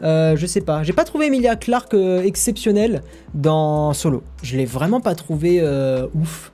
[0.00, 3.02] je sais pas, j'ai pas trouvé Emilia Clarke exceptionnelle
[3.34, 4.22] dans Solo.
[4.44, 5.60] Je l'ai vraiment pas trouvé
[6.14, 6.53] ouf.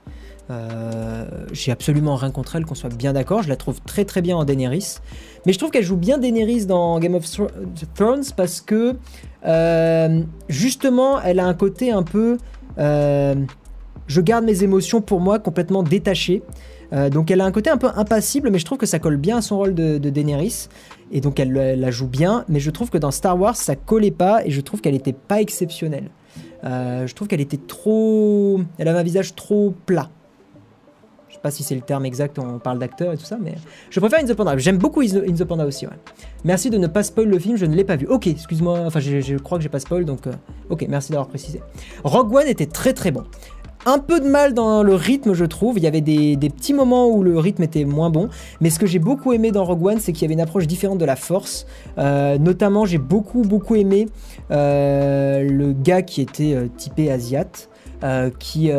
[0.51, 3.43] Euh, j'ai absolument rien contre elle, qu'on soit bien d'accord.
[3.43, 4.97] Je la trouve très très bien en Daenerys.
[5.45, 7.25] Mais je trouve qu'elle joue bien Daenerys dans Game of
[7.95, 8.95] Thrones parce que
[9.45, 12.37] euh, justement, elle a un côté un peu.
[12.77, 13.35] Euh,
[14.07, 16.43] je garde mes émotions pour moi complètement détachées.
[17.11, 19.37] donc elle a un côté un peu impassible, mais je trouve que ça colle bien
[19.37, 20.67] à son rôle de, Daenerys.
[21.13, 24.11] Et donc elle, la joue bien, mais je trouve que dans Star Wars, ça collait
[24.11, 26.09] pas et je trouve qu'elle n'était pas exceptionnelle.
[26.63, 28.59] je trouve qu'elle était trop.
[28.77, 30.09] Elle avait un visage trop plat
[31.41, 33.55] pas si c'est le terme exact, on parle d'acteur et tout ça, mais
[33.89, 34.57] je préfère In the Panda.
[34.57, 35.93] J'aime beaucoup In the Panda aussi, ouais.
[36.43, 38.07] Merci de ne pas spoil le film, je ne l'ai pas vu.
[38.07, 40.31] Ok, excuse-moi, enfin je, crois que j'ai pas spoil, donc euh,
[40.69, 41.61] ok, merci d'avoir précisé.
[42.03, 43.23] Rogue One était très très bon.
[43.87, 45.79] Un peu de mal dans le rythme, je trouve.
[45.79, 48.29] Il y avait des, petits moments où le rythme était moins bon.
[48.59, 50.67] Mais ce que j'ai beaucoup aimé dans Rogue One, c'est qu'il y avait une approche
[50.67, 51.65] différente de la force.
[51.97, 54.07] Euh, notamment, j'ai beaucoup, beaucoup aimé
[54.51, 57.69] euh, le gars qui était typé asiate,
[58.37, 58.69] qui,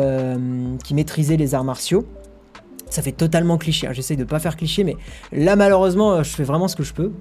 [0.85, 2.05] qui maîtrisait les arts martiaux
[2.93, 3.87] ça fait totalement cliché.
[3.87, 3.93] Hein.
[3.93, 4.95] J'essaye de pas faire cliché, mais
[5.31, 7.11] là malheureusement, euh, je fais vraiment ce que je peux.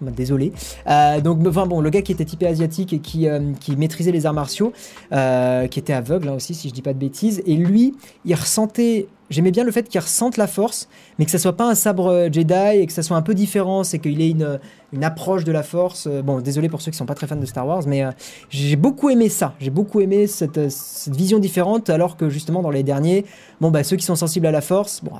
[0.00, 0.52] Bah, désolé.
[0.86, 4.12] Euh, donc, enfin bon, le gars qui était typé asiatique et qui, euh, qui maîtrisait
[4.12, 4.72] les arts martiaux,
[5.10, 7.94] qui était aveugle hein, aussi, si je dis pas de bêtises, et lui,
[8.24, 11.68] il ressentait J'aimais bien le fait qu'il ressente la force, mais que ça soit pas
[11.68, 14.60] un sabre euh, Jedi et que ça soit un peu différent, c'est qu'il ait une,
[14.92, 16.06] une, approche de la force.
[16.06, 18.10] Euh, bon, désolé pour ceux qui sont pas très fans de Star Wars, mais euh,
[18.50, 19.54] j'ai beaucoup aimé ça.
[19.60, 23.24] J'ai beaucoup aimé cette, cette, vision différente, alors que justement dans les derniers,
[23.60, 25.12] bon bah ceux qui sont sensibles à la force, bon,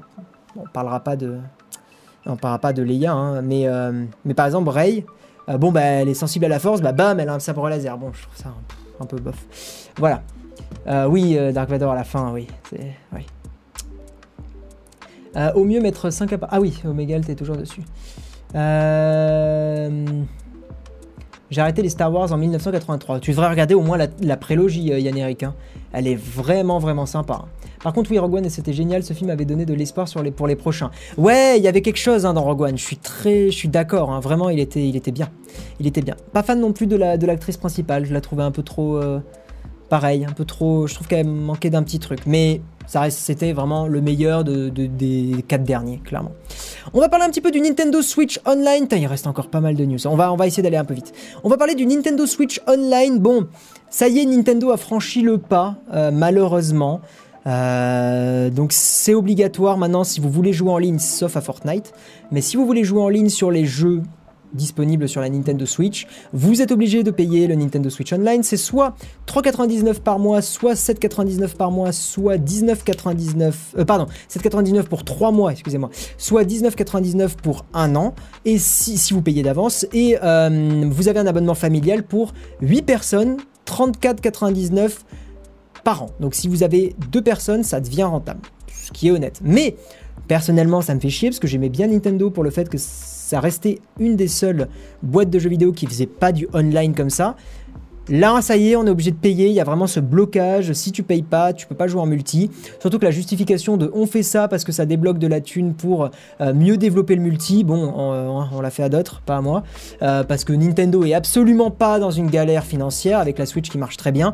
[0.56, 1.38] on parlera pas de,
[2.26, 3.66] on parlera pas de Leia, hein, mais
[4.24, 5.04] mais par exemple Rey,
[5.48, 7.96] bon bah elle est sensible à la force, bah bam, elle a un sabre laser.
[7.98, 8.54] Bon, je trouve ça
[9.00, 9.36] un, peu bof.
[9.98, 10.22] Voilà.
[11.08, 13.26] oui, Dark Vador à la fin, oui, oui.
[15.36, 17.82] Euh, au mieux mettre 5 à Ah oui, Omegal, t'es toujours dessus.
[18.54, 20.04] Euh,
[21.50, 23.20] j'ai arrêté les Star Wars en 1983.
[23.20, 25.42] Tu devrais regarder au moins la, prélogie, euh, Yann Eric.
[25.42, 25.54] Hein.
[25.92, 27.46] Elle est vraiment, vraiment sympa.
[27.84, 29.04] Par contre, oui, Rogue One, c'était génial.
[29.04, 30.90] Ce film avait donné de l'espoir les, pour les prochains.
[31.16, 32.78] Ouais, il y avait quelque chose hein, dans Rogue One.
[32.78, 34.10] Je suis très, je suis d'accord.
[34.10, 34.18] Hein.
[34.18, 35.28] Vraiment, il était, il était bien.
[35.78, 36.16] Il était bien.
[36.32, 38.06] Pas fan non plus de l'actrice de principale.
[38.06, 39.00] Je la trouvais un peu trop
[39.88, 40.86] pareil, un peu trop.
[40.86, 42.20] Je trouve qu'elle manquait d'un petit truc.
[42.26, 42.60] Mais
[43.10, 46.32] c'était vraiment le meilleur de, des quatre derniers, clairement.
[46.92, 48.86] On va parler un petit peu du Nintendo Switch Online.
[48.90, 50.06] il reste encore pas mal de news.
[50.06, 51.12] On va, on va essayer d'aller un peu vite.
[51.42, 53.18] On va parler du Nintendo Switch Online.
[53.18, 53.46] Bon,
[53.90, 57.00] ça y est, Nintendo a franchi le pas, euh, malheureusement.
[57.46, 61.92] Euh, donc c'est obligatoire maintenant si vous voulez jouer en ligne, sauf à Fortnite.
[62.30, 64.02] Mais si vous voulez jouer en ligne sur les jeux
[64.54, 66.06] disponible sur la Nintendo Switch.
[66.32, 68.42] Vous êtes obligé de payer le Nintendo Switch Online.
[68.42, 68.94] C'est soit
[69.26, 73.52] 3,99 par mois, soit 7,99 par mois, soit 19,99...
[73.78, 75.90] Euh, pardon, 7,99 pour 3 mois, excusez-moi.
[76.16, 78.14] Soit 19,99 pour un an.
[78.44, 79.86] Et si, si vous payez d'avance.
[79.92, 82.32] Et euh, vous avez un abonnement familial pour
[82.62, 83.36] 8 personnes,
[83.66, 84.90] 34,99
[85.84, 86.10] par an.
[86.20, 88.40] Donc si vous avez deux personnes, ça devient rentable.
[88.68, 89.40] Ce qui est honnête.
[89.42, 89.76] Mais
[90.28, 93.40] personnellement, ça me fait chier parce que j'aimais bien Nintendo pour le fait que ça
[93.40, 94.68] restait une des seules
[95.02, 97.36] boîtes de jeux vidéo qui faisait pas du online comme ça.
[98.10, 99.48] Là, ça y est, on est obligé de payer.
[99.48, 100.72] Il y a vraiment ce blocage.
[100.74, 102.50] Si tu payes pas, tu peux pas jouer en multi.
[102.78, 105.72] Surtout que la justification de on fait ça parce que ça débloque de la thune
[105.72, 106.10] pour
[106.40, 107.64] euh, mieux développer le multi.
[107.64, 109.62] Bon, on, l'a fait à d'autres, pas à moi.
[110.02, 113.78] Euh, parce que Nintendo est absolument pas dans une galère financière avec la Switch qui
[113.78, 114.32] marche très bien.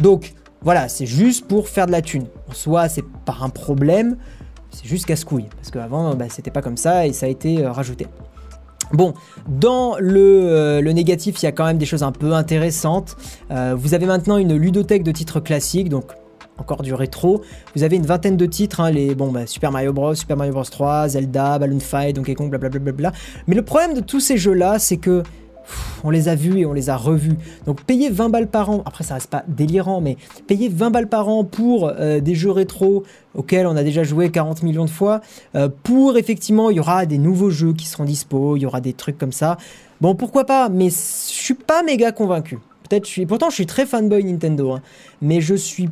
[0.00, 0.34] Donc,
[0.64, 2.26] voilà, c'est juste pour faire de la thune.
[2.48, 4.16] En soi, c'est pas un problème.
[4.70, 5.46] C'est juste casse-couille.
[5.56, 8.06] Parce qu'avant, bah, c'était pas comme ça et ça a été euh, rajouté.
[8.92, 9.14] Bon,
[9.48, 13.16] dans euh, le, négatif, il y a quand même des choses un peu intéressantes.
[13.50, 16.12] Euh, vous avez maintenant une ludothèque de titres classiques, donc
[16.58, 17.42] encore du rétro.
[17.74, 20.52] Vous avez une vingtaine de titres, hein, les bon, bah, Super Mario Bros, Super Mario
[20.52, 23.12] Bros 3, Zelda, Balloon Fight, Donkey Kong, blablabla.
[23.46, 25.22] Mais le problème de tous ces jeux-là, c'est que
[26.04, 27.36] on les a vus et on les a revus.
[27.66, 31.08] Donc payer 20 balles par an, après ça reste pas délirant, mais payer 20 balles
[31.08, 33.04] par an pour euh, des jeux rétro
[33.34, 35.20] auxquels on a déjà joué 40 millions de fois,
[35.54, 38.80] euh, pour effectivement, il y aura des nouveaux jeux qui seront dispo, il y aura
[38.80, 39.56] des trucs comme ça.
[40.00, 42.58] Bon, pourquoi pas, mais je suis pas méga convaincu.
[42.88, 44.82] Peut-être je suis, pourtant je suis très fanboy Nintendo, hein,
[45.20, 45.88] mais je suis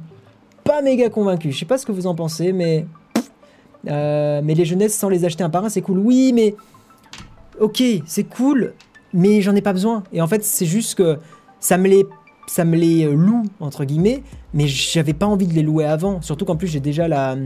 [0.64, 1.52] pas méga convaincu.
[1.52, 2.86] Je sais pas ce que vous en pensez, mais
[3.88, 5.98] euh, mais les jeunesses sans les acheter un par un, c'est cool.
[5.98, 6.54] Oui, mais
[7.60, 8.74] ok, c'est cool,
[9.12, 10.02] mais j'en ai pas besoin.
[10.12, 11.18] Et en fait, c'est juste que
[11.60, 12.06] ça me les
[12.50, 16.20] ça me les loue entre guillemets, mais j'avais pas envie de les louer avant.
[16.20, 17.36] Surtout qu'en plus j'ai déjà la,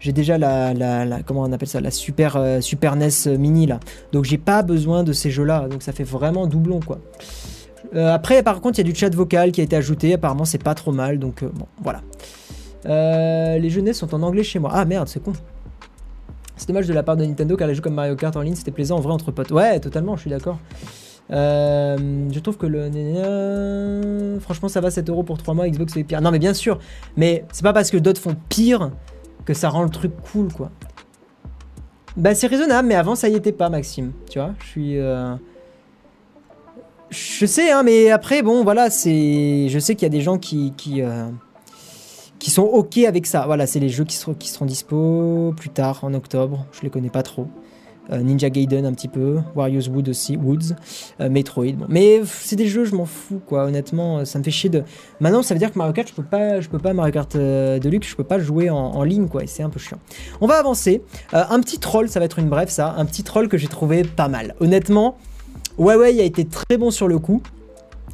[0.00, 3.78] j'ai déjà la, la, comment on appelle ça, la super euh, Super NES Mini là.
[4.10, 5.68] Donc j'ai pas besoin de ces jeux-là.
[5.68, 6.98] Donc ça fait vraiment doublon quoi.
[7.94, 10.12] Euh, après, par contre, il y a du chat vocal qui a été ajouté.
[10.12, 11.20] Apparemment, c'est pas trop mal.
[11.20, 12.00] Donc euh, bon, voilà.
[13.58, 14.70] les jeux NES sont en anglais chez moi.
[14.74, 15.34] Ah merde, c'est con.
[16.56, 18.56] C'est dommage de la part de Nintendo car les jeux comme Mario Kart en ligne
[18.56, 19.52] c'était plaisant en vrai entre potes.
[19.52, 20.58] Ouais, totalement, je suis d'accord.
[21.30, 24.38] Euh, je trouve que le.
[24.40, 25.68] Franchement, ça va 7 euros pour 3 mois.
[25.68, 26.20] Xbox c'est pire.
[26.20, 26.78] Non, mais bien sûr.
[27.16, 28.90] Mais c'est pas parce que d'autres font pire
[29.44, 30.70] que ça rend le truc cool, quoi.
[32.16, 34.12] Bah, c'est raisonnable, mais avant, ça y était pas, Maxime.
[34.30, 34.98] Tu vois, je suis.
[34.98, 35.34] Euh,
[37.10, 39.68] je sais, hein, mais après, bon, voilà, c'est.
[39.68, 40.72] Je sais qu'il y a des gens qui.
[40.76, 41.28] qui euh,
[42.38, 43.44] qui sont ok avec ça.
[43.46, 46.66] Voilà, c'est les jeux qui seront, qui seront dispo plus tard en octobre.
[46.72, 47.48] Je les connais pas trop.
[48.12, 50.74] Euh, Ninja Gaiden un petit peu, Warriors Wood aussi, Woods,
[51.20, 51.86] euh, Metroid.
[51.88, 53.64] Mais c'est des jeux, je m'en fous quoi.
[53.64, 54.82] Honnêtement, ça me fait chier de.
[55.20, 57.34] Maintenant, ça veut dire que Mario Kart, je peux pas, je peux pas Mario Kart
[57.36, 59.44] euh, Deluxe, je peux pas jouer en, ligne quoi.
[59.44, 59.98] Et c'est un peu chiant.
[60.40, 61.02] On va avancer.
[61.32, 62.94] un petit troll, ça va être une brève ça.
[62.96, 64.54] Un petit troll que j'ai trouvé pas mal.
[64.60, 65.16] Honnêtement,
[65.78, 67.42] Huawei a été très bon sur le coup.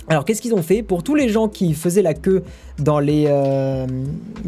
[0.08, 2.44] Alors qu'est-ce qu'ils ont fait Pour tous les gens qui faisaient la queue
[2.78, 3.86] dans les, euh,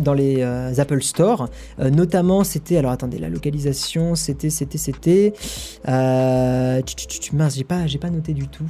[0.06, 1.48] euh, Apple Store,
[1.80, 5.32] euh, notamment c'était, alors attendez, la localisation, c'était, c'était, c'était...
[5.86, 8.66] mince, j'ai pas, j'ai pas noté du tout.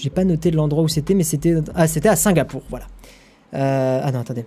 [0.00, 2.86] j'ai pas noté l'endroit où c'était, mais c'était, ah, c'était à Singapour, voilà.
[3.52, 4.44] ah non, attendez.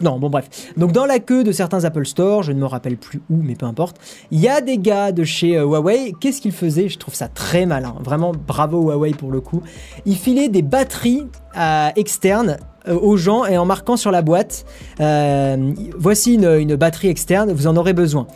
[0.00, 0.72] Non, bon bref.
[0.76, 3.54] Donc dans la queue de certains Apple Store, je ne me rappelle plus où, mais
[3.54, 3.96] peu importe,
[4.30, 6.12] il y a des gars de chez euh, Huawei.
[6.20, 6.88] Qu'est-ce qu'ils faisaient?
[6.88, 7.94] Je trouve ça très malin.
[8.00, 9.62] Vraiment, bravo Huawei pour le coup.
[10.06, 11.26] Ils filaient des batteries
[11.56, 14.64] euh, externes euh, aux gens et en marquant sur la boîte
[15.98, 18.26] voici une, batterie externe, vous en aurez besoin.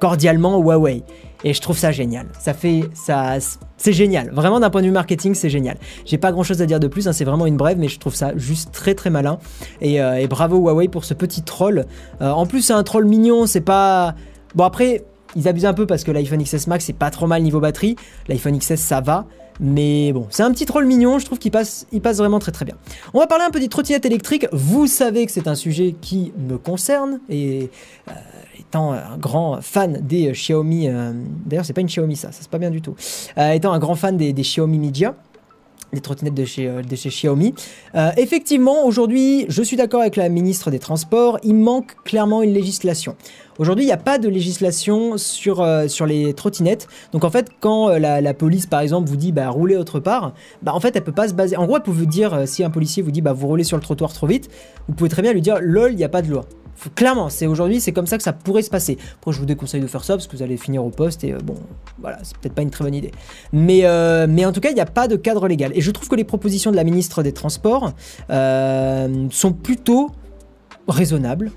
[0.00, 1.02] cordialement Huawei.
[1.44, 2.26] Et je trouve ça génial.
[2.40, 2.82] Ça fait.
[2.94, 3.36] ça
[3.76, 4.30] C'est génial.
[4.30, 5.76] Vraiment, d'un point de vue marketing, c'est génial.
[6.04, 7.98] J'ai pas grand chose à dire de plus, hein, c'est vraiment une brève, mais je
[7.98, 9.38] trouve ça juste très très malin.
[9.80, 11.86] Et, euh, bravo Huawei pour ce petit troll.
[12.20, 14.14] Euh, en plus, c'est un troll mignon, c'est pas.
[14.54, 15.04] Bon, après,
[15.36, 17.96] ils abusent un peu parce que l'iPhone XS Max, c'est pas trop mal niveau batterie.
[18.28, 19.26] L'iPhone XS, ça va.
[19.60, 22.52] Mais bon, c'est un petit troll mignon, je trouve qu'il passe, il passe vraiment très
[22.52, 22.76] très bien.
[23.12, 24.46] On va parler un peu des trottinettes électriques.
[24.52, 27.70] Vous savez que c'est un sujet qui me concerne et
[28.08, 28.12] euh,
[28.68, 31.12] étant un grand fan des Xiaomi, euh,
[31.46, 32.94] d'ailleurs c'est pas une Xiaomi ça, ça c'est pas bien du tout,
[33.38, 35.14] euh, étant un grand fan des, Xiaomi Media,
[35.94, 37.54] des trottinettes de chez, euh, de chez Xiaomi.
[38.18, 43.16] effectivement, aujourd'hui, je suis d'accord avec la ministre des Transports, il manque clairement une législation.
[43.58, 46.86] Aujourd'hui, il n'y a pas de législation sur, sur les trottinettes.
[47.10, 50.72] Donc en fait, quand la, police, par exemple, vous dit bah, roulez autre part, bah,
[50.74, 51.56] en fait, elle peut pas se baser.
[51.56, 53.76] En gros, elle peut vous dire, si un policier vous dit bah, vous roulez sur
[53.76, 54.48] le trottoir trop vite,
[54.86, 56.44] vous pouvez très bien lui dire lol, il n'y a pas de loi
[56.94, 58.98] clairement, c'est aujourd'hui, c'est comme ça que ça pourrait se passer.
[59.16, 61.32] Après, je vous déconseille de faire ça parce que vous allez finir au poste et
[61.32, 61.56] euh, bon,
[61.98, 63.12] voilà, c'est peut-être pas une très bonne idée.
[63.52, 65.72] Mais, euh, en tout cas, il n'y a pas de cadre légal.
[65.74, 67.92] Et je trouve que les propositions de la ministre des Transports
[68.30, 70.10] euh, sont plutôt
[70.86, 71.50] raisonnables.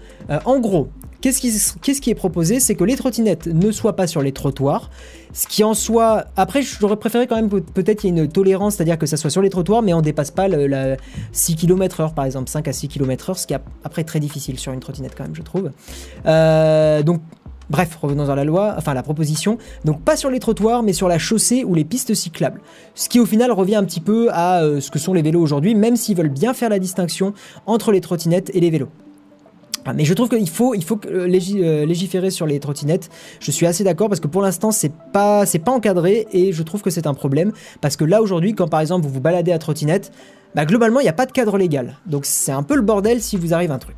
[0.46, 0.90] en gros,
[1.22, 2.60] qu'est-ce qui, est proposé?
[2.60, 4.90] C'est que les trottinettes ne soient pas sur les trottoirs,
[5.34, 6.26] ce qui en soit...
[6.36, 9.30] Après, j'aurais préféré quand même peut-être qu'il y ait une tolérance, c'est-à-dire que ça soit
[9.30, 10.98] sur les trottoirs, mais on dépasse pas la
[11.32, 14.20] 6 km heure, par exemple, 5 à 6 km heure, ce qui est après très
[14.20, 15.72] difficile sur une trottinette quand même, je trouve.
[16.26, 17.22] Euh, donc
[17.72, 19.58] Bref, revenons à la loi, enfin la proposition.
[19.86, 22.60] Donc pas sur les trottoirs, mais sur la chaussée ou les pistes cyclables.
[22.96, 25.42] Ce qui au final revient un petit peu à euh, ce que sont les vélos
[25.42, 27.34] aujourd'hui, même s'ils veulent bien faire la distinction
[27.66, 28.90] entre les trottinettes et les vélos.
[29.96, 33.10] Mais je trouve qu'il faut, euh, euh, légiférer sur les trottinettes.
[33.40, 36.82] Je suis assez d'accord parce que pour l'instant c'est pas, pas encadré et je trouve
[36.82, 37.52] que c'est un problème
[37.82, 40.12] parce que là aujourd'hui, quand par exemple vous vous baladez à trottinette,
[40.56, 41.98] bah, globalement il n'y a pas de cadre légal.
[42.06, 43.98] Donc c'est un peu le bordel si vous arrive un truc.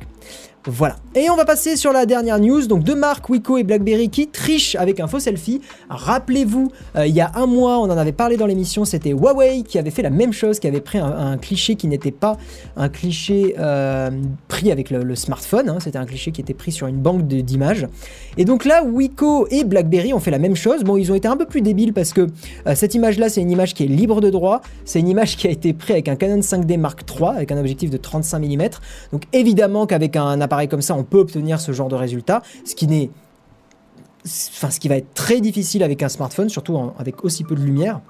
[0.66, 0.96] Voilà.
[1.14, 4.28] Et on va passer sur la dernière news, donc de Marc, Wiko et BlackBerry qui
[4.28, 5.60] trichent avec un faux selfie.
[5.90, 9.62] Rappelez-vous, euh, il y a un mois, on en avait parlé dans l'émission, c'était Huawei
[9.62, 12.38] qui avait fait la même chose, qui avait pris un, cliché qui n'était pas
[12.76, 14.10] un cliché euh,
[14.48, 15.78] pris avec le, smartphone, hein.
[15.80, 17.86] c'était un cliché qui était pris sur une banque d'images.
[18.38, 20.82] Et donc là, Wiko et BlackBerry ont fait la même chose.
[20.82, 22.22] Bon, ils ont été un peu plus débiles parce que
[22.66, 25.46] euh, cette image-là, c'est une image qui est libre de droit, c'est une image qui
[25.46, 28.62] a été prise avec un Canon 5D Mark III, avec un objectif de 35 mm.
[29.12, 32.74] Donc évidemment qu'avec un appareil comme ça, on peut obtenir ce genre de résultat, ce
[32.74, 33.10] qui n'est
[34.24, 37.60] enfin ce qui va être très difficile avec un smartphone, surtout avec aussi peu de
[37.60, 38.00] lumière.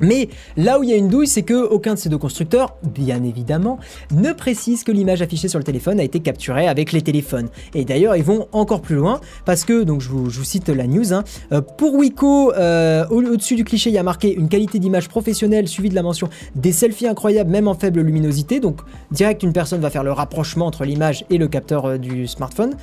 [0.00, 2.76] Mais là où il y a une douille, c'est que aucun de ces deux constructeurs,
[2.82, 3.78] bien évidemment,
[4.10, 7.48] ne précise que l'image affichée sur le téléphone a été capturée avec les téléphones.
[7.74, 11.12] Et d'ailleurs, ils vont encore plus loin parce que, donc je vous, cite la news,
[11.12, 15.08] hein, euh, pour Wiko, euh, au-dessus du cliché, il y a marqué une qualité d'image
[15.08, 18.60] professionnelle suivie de la mention des selfies incroyables, même en faible luminosité.
[18.60, 18.80] Donc
[19.10, 22.74] direct, une personne va faire le rapprochement entre l'image et le capteur euh, du smartphone.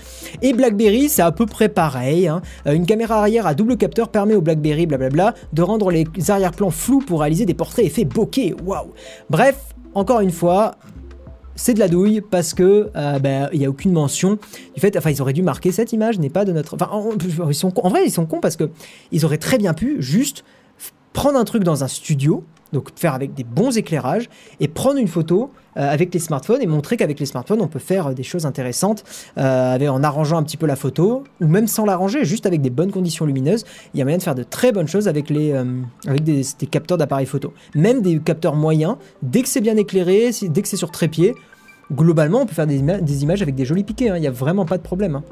[0.41, 2.27] Et BlackBerry, c'est à peu près pareil.
[2.27, 2.41] Hein.
[2.65, 7.02] une caméra arrière à double capteur permet au BlackBerry, blablabla, de rendre les arrière-plans flous
[7.05, 8.55] pour réaliser des portraits effets bokeh.
[8.63, 8.91] Waouh
[9.29, 9.57] Bref,
[9.93, 10.75] encore une fois,
[11.55, 14.37] c'est de la douille parce que euh, ben, il n'y a aucune mention
[14.73, 14.97] du fait.
[14.97, 16.75] Enfin, ils auraient dû marquer cette image n'est pas de notre.
[16.75, 17.11] Enfin, en,
[17.47, 18.69] ils sont, en vrai, ils sont cons parce que
[19.11, 20.43] ils auraient très bien pu juste
[21.13, 22.43] prendre un truc dans un studio,
[22.73, 26.67] donc faire avec des bons éclairages et prendre une photo euh, avec les smartphones et
[26.67, 29.03] montrer qu'avec les smartphones, on peut faire euh, des choses intéressantes
[29.37, 32.69] euh, en arrangeant un petit peu la photo, ou même sans l'arranger, juste avec des
[32.69, 33.63] bonnes conditions lumineuses.
[33.93, 35.53] Il y a moyen de faire de très bonnes choses avec, les,
[36.07, 37.53] avec des, capteurs d'appareils photo.
[37.75, 41.35] Même des capteurs moyens, dès que c'est bien éclairé, dès que c'est sur trépied,
[41.91, 44.09] globalement, on peut faire des, images avec des jolis piquets.
[44.09, 44.17] Hein.
[44.17, 45.15] Il n'y a vraiment pas de problème.
[45.15, 45.23] Hein.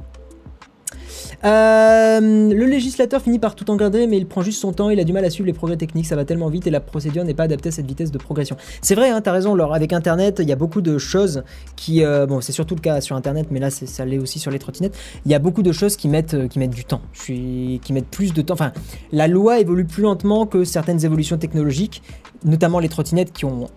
[1.44, 5.04] Euh, le législateur finit par tout encadrer, mais il prend juste son temps, il a
[5.04, 7.34] du mal à suivre les progrès techniques, ça va tellement vite et la procédure n'est
[7.34, 8.58] pas adaptée à cette vitesse de progression.
[8.82, 11.44] C'est vrai, hein, t'as raison, avec Internet, il y a beaucoup de choses
[11.76, 12.04] qui...
[12.04, 14.60] Euh, bon, c'est surtout le cas sur Internet, mais là, ça l'est aussi sur les
[14.60, 14.98] trottinettes.
[15.26, 18.42] Il y a beaucoup de choses qui mettent, euh, du temps, qui mettent plus de
[18.42, 18.54] temps.
[18.54, 18.72] Enfin,
[19.12, 22.04] la loi évolue plus lentement que certaines évolutions technologiques,
[22.46, 23.68] notamment les trottinettes qui ont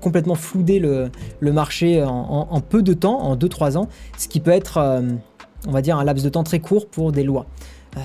[0.00, 1.10] complètement floudé le,
[1.40, 5.02] le marché en, en, peu de temps, en 2-3 ans, ce qui peut être
[5.66, 7.46] on va dire, un laps de temps très court pour des lois.
[7.96, 8.00] Euh.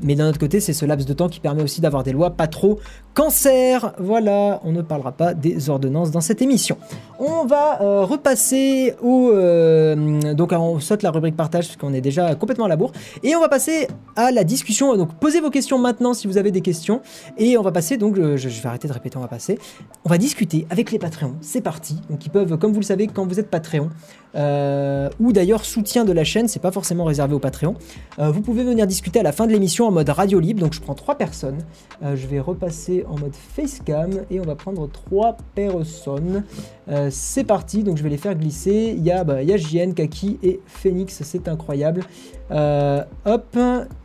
[0.00, 2.30] Mais d'un autre côté, c'est ce laps de temps qui permet aussi d'avoir des lois
[2.30, 2.80] pas trop
[3.18, 3.94] cancer.
[3.98, 6.78] Voilà, on ne parlera pas des ordonnances dans cette émission.
[7.18, 9.32] On va euh, repasser au...
[9.32, 12.92] Euh, donc on saute la rubrique partage parce qu'on est déjà complètement à la bourre.
[13.24, 14.96] Et on va passer à la discussion.
[14.96, 17.00] Donc posez vos questions maintenant si vous avez des questions.
[17.38, 19.58] Et on va passer, donc je, je vais arrêter de répéter, on va passer.
[20.04, 21.34] On va discuter avec les Patreons.
[21.40, 22.00] C'est parti.
[22.08, 23.90] Donc ils peuvent, comme vous le savez, quand vous êtes Patreon,
[24.36, 27.74] euh, ou d'ailleurs soutien de la chaîne, c'est pas forcément réservé au Patreon.
[28.18, 30.60] vous pouvez venir discuter à la fin de l'émission en mode radio libre.
[30.60, 31.58] Donc je prends trois personnes.
[32.00, 36.44] je vais repasser en mode facecam et on va prendre trois personnes.
[36.88, 38.94] Euh, c'est parti, donc je vais les faire glisser.
[38.96, 42.02] Il y a, bah, JN, Kaki et Phoenix, c'est incroyable.
[42.50, 43.56] Euh, hop,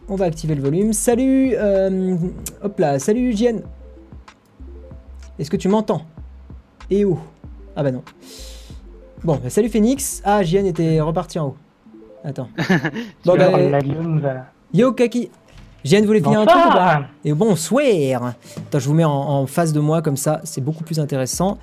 [0.10, 0.94] on va activer le volume.
[0.94, 2.16] Salut, euh,
[2.62, 3.62] hop là, salut JN.
[5.40, 6.04] Est-ce que tu m'entends?
[6.90, 7.20] Et où?
[7.76, 8.04] Ah bah non.
[9.24, 10.22] Bon, bah, salut Phoenix.
[10.26, 11.58] Ah, JN était reparti en haut.
[12.24, 12.50] Attends.
[13.26, 15.30] bon, bah, Yo Kaki.
[15.84, 19.74] Jeanne voulait finir un truc ou pas Et bonsoir Attends, je vous mets en, face
[19.74, 21.58] de moi comme ça, c'est beaucoup plus intéressant.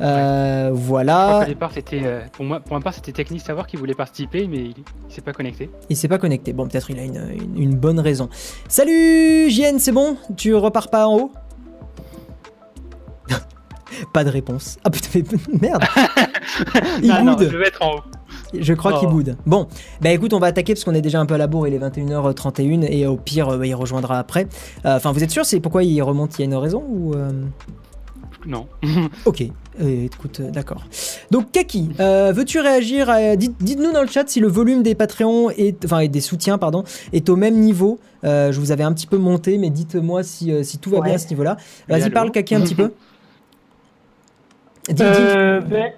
[0.00, 1.44] Euh, voilà.
[1.46, 4.58] départ, c'était, euh, pour, moi, pour ma part, c'était technique savoir qu'il voulait participer, mais
[4.58, 4.74] il,
[5.08, 5.70] s'est pas connecté.
[5.90, 6.52] Il s'est pas connecté.
[6.52, 8.28] Bon, peut-être il a une, bonne raison.
[8.68, 10.16] Salut Jeanne, c'est bon?
[10.36, 11.32] Tu repars pas en haut?
[14.12, 14.78] Pas de réponse.
[14.84, 15.20] Ah putain,
[15.60, 15.84] merde
[17.02, 18.00] Il non, non, je vais être en haut.
[18.58, 19.36] Je crois qu'il boude.
[19.46, 19.66] Bon,
[20.00, 21.74] bah écoute, on va attaquer parce qu'on est déjà un peu à la bourre, il
[21.74, 24.46] est 21h31 et au pire, euh, il rejoindra après.
[24.86, 27.14] Euh, enfin, vous êtes sûr, c'est pourquoi il remonte Il y a une raison ou
[27.14, 27.30] euh?
[28.46, 28.66] Non.
[29.26, 29.44] ok,
[29.80, 30.84] écoute, d'accord.
[31.30, 36.06] Donc Kaki, veux-tu réagir Dites-nous dans le chat si le volume des Patreons, est, enfin
[36.06, 37.98] des soutiens, pardon, est au même niveau.
[38.22, 41.28] je vous avais un petit peu monté, mais dites-moi si, tout va bien à ce
[41.28, 41.56] niveau-là.
[41.88, 42.92] Vas-y, parle Kaki un petit peu.
[44.88, 45.92] Dis, ben,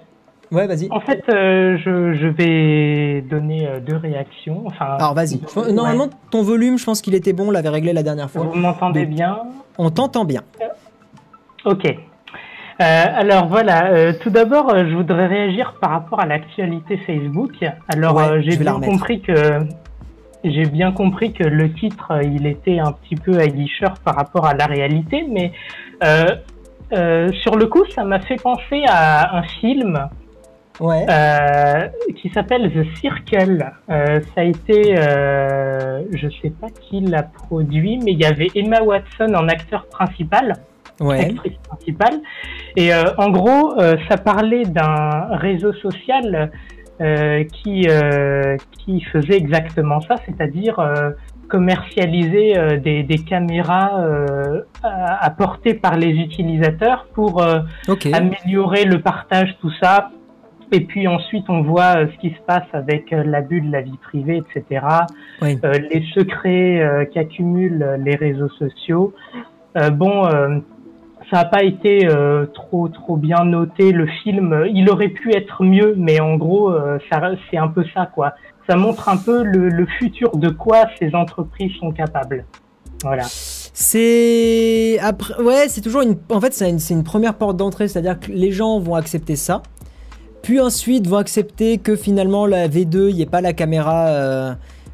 [0.51, 0.89] Ouais, vas-y.
[0.91, 4.63] En fait, je, vais donner deux réactions.
[4.65, 5.39] Enfin, Alors, vas-y.
[5.71, 8.43] Normalement, ton volume, je pense qu'il était bon, on l'avait réglé la dernière fois.
[8.43, 9.39] Vous m'entendez bien?
[9.77, 10.41] On t'entend bien.
[11.63, 11.95] Ok.
[12.79, 17.53] alors voilà, tout d'abord, je voudrais réagir par rapport à l'actualité Facebook.
[17.87, 19.61] Alors, j'ai bien compris que
[20.43, 24.45] j'ai bien compris que le titre, euh, il était un petit peu aguicheur par rapport
[24.45, 25.51] à la réalité, mais
[26.93, 30.09] euh, sur le coup, ça m'a fait penser à un film
[30.79, 31.05] ouais.
[31.09, 33.71] euh, qui s'appelle The Circle.
[33.89, 38.81] Euh, ça a été, je sais pas qui l'a produit, mais il y avait Emma
[38.81, 40.53] Watson en acteur principal.
[40.99, 41.31] Ouais.
[41.31, 42.19] Actrice principale.
[42.75, 43.75] Et en gros,
[44.07, 46.51] ça parlait d'un réseau social
[47.53, 47.87] qui
[48.85, 50.75] qui faisait exactement ça, c'est-à-dire
[51.51, 54.03] euh, commercialiser des, des, caméras
[54.83, 57.43] apportées par les utilisateurs pour
[58.13, 60.11] améliorer le partage, tout ça.
[60.71, 64.37] Et puis ensuite, on voit ce qui se passe avec l'abus de la vie privée,
[64.37, 64.85] etc.
[65.41, 69.13] les secrets qu'accumulent les réseaux sociaux.
[69.93, 70.23] bon,
[71.31, 73.91] ça n'a pas été euh, trop trop bien noté.
[73.91, 76.99] Le film, il aurait pu être mieux, mais en gros, euh,
[77.49, 78.33] c'est un peu ça quoi.
[78.67, 82.45] Ça montre un peu le, futur de quoi ces entreprises sont capables.
[83.03, 83.23] Voilà.
[83.27, 86.17] C'est après, ouais, c'est toujours une.
[86.29, 89.63] En fait, c'est une, une, première porte d'entrée, c'est-à-dire que les gens vont accepter ça,
[90.43, 94.07] puis ensuite vont accepter que finalement la V2, il n'y ait pas la caméra.
[94.07, 94.53] Euh,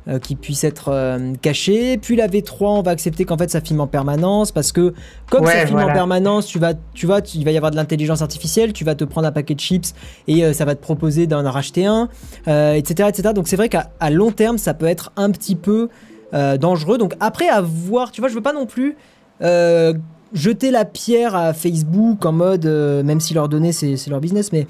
[0.09, 1.97] euh, qui puisse être euh, caché.
[1.97, 4.93] Puis la V3, on va accepter qu'en fait ça filme en permanence parce que
[5.29, 8.21] comme ça filme en permanence, tu vas, tu vas, il va y avoir de l'intelligence
[8.21, 9.93] artificielle, tu vas te prendre un paquet de chips
[10.27, 12.07] et euh, ça va te proposer d'en racheter un,
[12.45, 13.33] etc., etc.
[13.35, 15.89] Donc c'est vrai qu'à long terme, ça peut être un petit peu
[16.31, 16.97] dangereux.
[16.97, 18.95] Donc après à voir, tu vois, je veux pas non plus
[20.33, 24.51] jeter la pierre à Facebook en mode, euh, même si leur données c'est leur business,
[24.51, 24.67] mais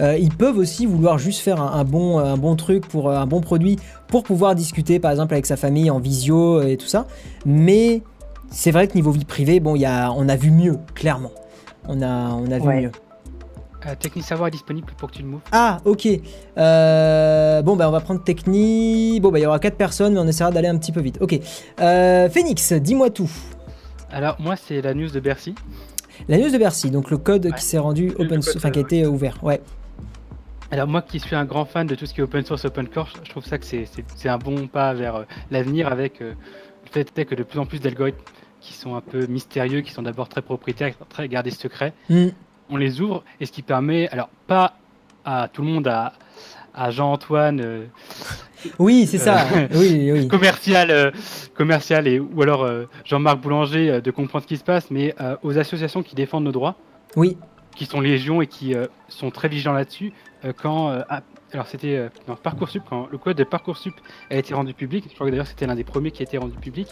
[0.00, 3.26] euh, ils peuvent aussi vouloir juste faire un, bon, un bon truc pour euh, un
[3.26, 3.78] bon produit
[4.08, 7.06] pour pouvoir discuter par exemple avec sa famille en visio et tout ça.
[7.46, 8.02] Mais
[8.50, 11.32] c'est vrai que niveau vie privée, bon, y a, on a vu mieux, clairement.
[11.86, 12.92] On a, on a vu mieux.
[14.00, 15.40] Techni Savoir est disponible pour que tu le mouves.
[15.50, 16.06] Ah, ok.
[16.56, 19.18] bon, bah, on va prendre Techni.
[19.20, 21.16] Bon, bah, il y aura 4 personnes, mais on essaiera d'aller un petit peu vite.
[21.22, 21.40] Ok.
[21.78, 23.30] Phoenix, dis-moi tout.
[24.10, 25.54] Alors moi c'est la news de Bercy.
[26.28, 28.82] La news de Bercy, donc le code qui s'est rendu open source, enfin qui a
[28.82, 29.60] été ouvert, ouais.
[30.70, 32.88] Alors moi qui suis un grand fan de tout ce qui est open source, open
[32.88, 36.34] core, je trouve ça que c'est un bon pas vers euh, l'avenir avec euh,
[36.84, 38.18] le fait que de plus en plus d'algorithmes
[38.60, 42.28] qui sont un peu mystérieux, qui sont d'abord très propriétaires, très gardés secrets, mm.
[42.70, 44.74] on les ouvre et ce qui permet, alors pas
[45.24, 46.12] à tout le monde à,
[46.74, 47.60] à Jean-Antoine.
[47.60, 47.86] Euh,
[48.78, 49.46] oui, c'est ça.
[49.54, 50.28] Euh, oui, oui.
[50.28, 51.10] Commercial, euh,
[51.54, 52.68] commercial et ou alors
[53.04, 56.76] Jean-Marc Boulanger de comprendre ce qui se passe, mais aux associations qui défendent nos droits.
[57.16, 57.36] Oui.
[57.76, 58.74] Qui sont légion et qui
[59.08, 60.12] sont très vigilants là-dessus.
[60.60, 60.92] quand
[61.50, 63.94] alors c'était dans Parcoursup quand le code de Parcoursup
[64.30, 65.06] a été rendu public.
[65.08, 66.88] Je crois que d'ailleurs c'était l'un des premiers qui a été rendu public.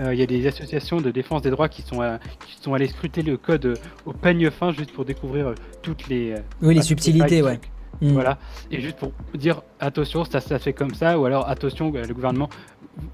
[0.00, 2.00] Il y a des associations de défense des droits qui sont
[2.46, 6.74] qui sont allées scruter le code au peigne fin juste pour découvrir toutes les oui
[6.74, 7.60] les subtilités ouais.
[8.00, 8.12] Mm.
[8.12, 8.38] Voilà.
[8.70, 12.14] Et juste pour dire attention, ça, ça fait comme ça, ou alors attention, euh, le
[12.14, 12.48] gouvernement,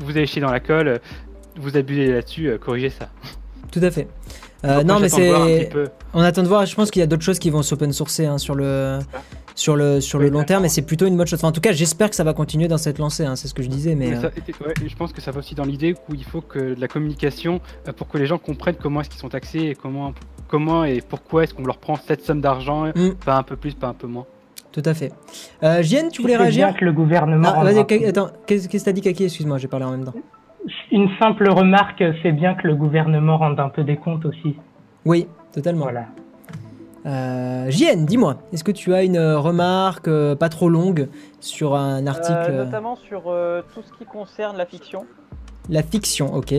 [0.00, 0.98] vous avez chié dans la colle, euh,
[1.56, 3.08] vous abusez là-dessus, euh, corrigez ça.
[3.72, 4.08] Tout à fait.
[4.84, 5.70] non, mais c'est.
[6.14, 6.66] On attend de voir.
[6.66, 9.00] Je pense qu'il y a d'autres choses qui vont s'open sourcer hein, sur le
[9.54, 11.42] sur le sur le long terme, et c'est plutôt une bonne chose.
[11.44, 13.24] en tout cas, j'espère que ça va continuer dans cette lancée.
[13.24, 14.14] Hein, c'est ce que je disais, mais.
[14.14, 17.60] je pense que ça va aussi dans l'idée où il faut que de la communication
[17.96, 20.14] pour que les gens comprennent comment est-ce qu'ils sont taxés et comment
[20.48, 23.14] comment et pourquoi est-ce qu'on leur prend cette somme d'argent, mm.
[23.24, 24.26] pas un peu plus, pas un peu moins.
[24.76, 25.10] Tout à fait.
[25.62, 27.48] Euh, tu voulais réagir bien que le gouvernement.
[27.56, 29.24] Ah, vas-y, attends, qu'est-ce que t'as dit, Kaki?
[29.24, 30.12] Excuse-moi, j'ai parlé en même temps.
[30.92, 34.54] Une simple remarque, c'est bien que le gouvernement rende un peu des comptes aussi.
[35.06, 35.84] Oui, totalement.
[35.84, 36.04] Voilà.
[37.06, 41.08] Euh, dis-moi, est-ce que tu as une remarque euh, pas trop longue
[41.40, 43.22] sur un article euh, Notamment sur
[43.72, 45.06] tout ce qui concerne la fiction.
[45.70, 46.52] La fiction, ok.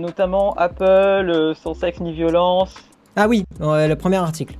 [0.00, 2.74] notamment Apple, sans sexe ni violence.
[3.14, 4.56] Ah oui, le premier article.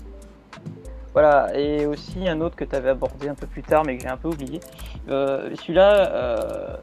[1.13, 4.03] Voilà, et aussi un autre que tu avais abordé un peu plus tard, mais que
[4.03, 4.61] j'ai un peu oublié.
[5.09, 6.77] Euh, celui-là, euh,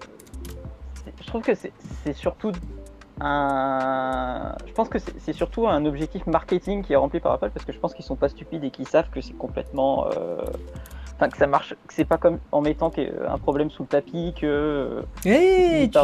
[1.19, 2.51] je trouve que c'est surtout
[3.19, 4.55] un.
[4.67, 7.73] Je pense que c'est surtout un objectif marketing qui est rempli par Apple parce que
[7.73, 10.07] je pense qu'ils sont pas stupides et qu'ils savent que c'est complètement.
[10.07, 10.37] Euh,
[11.15, 12.91] enfin, que ça marche, que c'est pas comme en mettant
[13.27, 15.03] un problème sous le tapis que.
[15.25, 15.97] Hey, tu,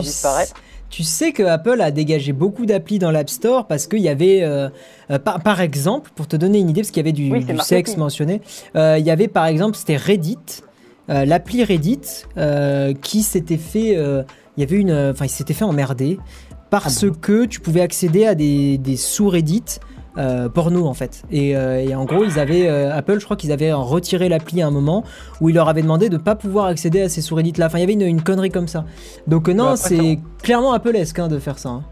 [0.90, 4.44] tu sais que Apple a dégagé beaucoup d'applis dans l'App Store parce qu'il y avait,
[4.44, 4.70] euh,
[5.12, 7.32] euh, par, exemple, pour te donner une idée, parce qu'il y avait du,
[7.62, 8.42] sexe mentionné,
[8.76, 10.62] euh, il y avait par exemple, c'était Reddit,
[11.08, 12.26] l'appli Reddit,
[13.02, 16.18] qui s'était fait, il y avait une, enfin, il s'était fait emmerder
[16.70, 19.80] parce ah que tu pouvais accéder à des, des sous-Reddit
[20.54, 21.24] porno en fait.
[21.32, 25.04] Et, en gros, ils avaient Apple, je crois qu'ils avaient retiré l'appli à un moment
[25.42, 27.68] où il leur avait demandé de pas pouvoir accéder à ces souris là.
[27.68, 28.86] Enfin, il y avait une, connerie comme ça.
[29.28, 31.70] Donc non, bah, c'est clairement Apple-esque hein, de faire ça.
[31.70, 31.84] Hein.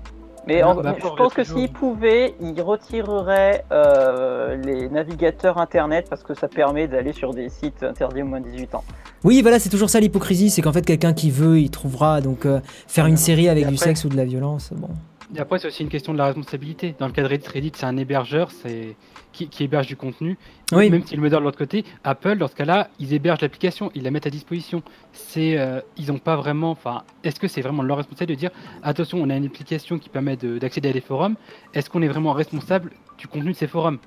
[0.45, 6.33] Mais bah, je pense que s'il pouvait, il retirerait euh, les navigateurs internet parce que
[6.33, 8.83] ça permet d'aller sur des sites interdits au moins de 18 ans.
[9.23, 12.19] Oui, voilà, c'est toujours ça l'hypocrisie, c'est qu'en fait quelqu'un qui veut, il trouvera.
[12.19, 14.89] Donc euh, faire une série avec du sexe ou de la violence, bon.
[15.35, 16.95] Et après, c'est aussi une question de la responsabilité.
[16.99, 18.95] Dans le cas de Reddit, c'est un hébergeur, c'est
[19.31, 20.37] qui, héberge du contenu.
[20.71, 20.89] Oui.
[20.89, 24.03] Même s'il le modère de l'autre côté, Apple, dans ce cas-là, ils hébergent l'application, ils
[24.03, 24.83] la mettent à disposition.
[25.11, 26.71] C'est, euh, ils n'ont pas vraiment.
[26.71, 28.51] Enfin, est-ce que c'est vraiment leur responsabilité de dire
[28.83, 31.35] attention, on a une application qui permet d'accéder à des forums.
[31.73, 33.97] Est-ce qu'on est vraiment responsable du contenu de ces forums?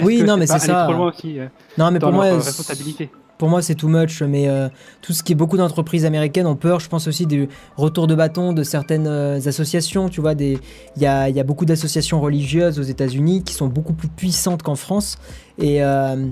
[0.00, 0.88] Oui, non, mais c'est ça.
[0.88, 3.10] Euh, non, mais pour moi, responsabilité?
[3.38, 4.68] Pour moi c'est too much, mais euh,
[5.00, 6.80] tout ce qui est beaucoup d'entreprises américaines ont peur.
[6.80, 10.08] Je pense aussi du retour de bâton de certaines euh, associations.
[10.08, 10.58] Tu vois, il
[10.96, 15.16] y a, beaucoup d'associations religieuses aux États-Unis qui sont beaucoup plus puissantes qu'en France.
[15.58, 16.26] Et, euh,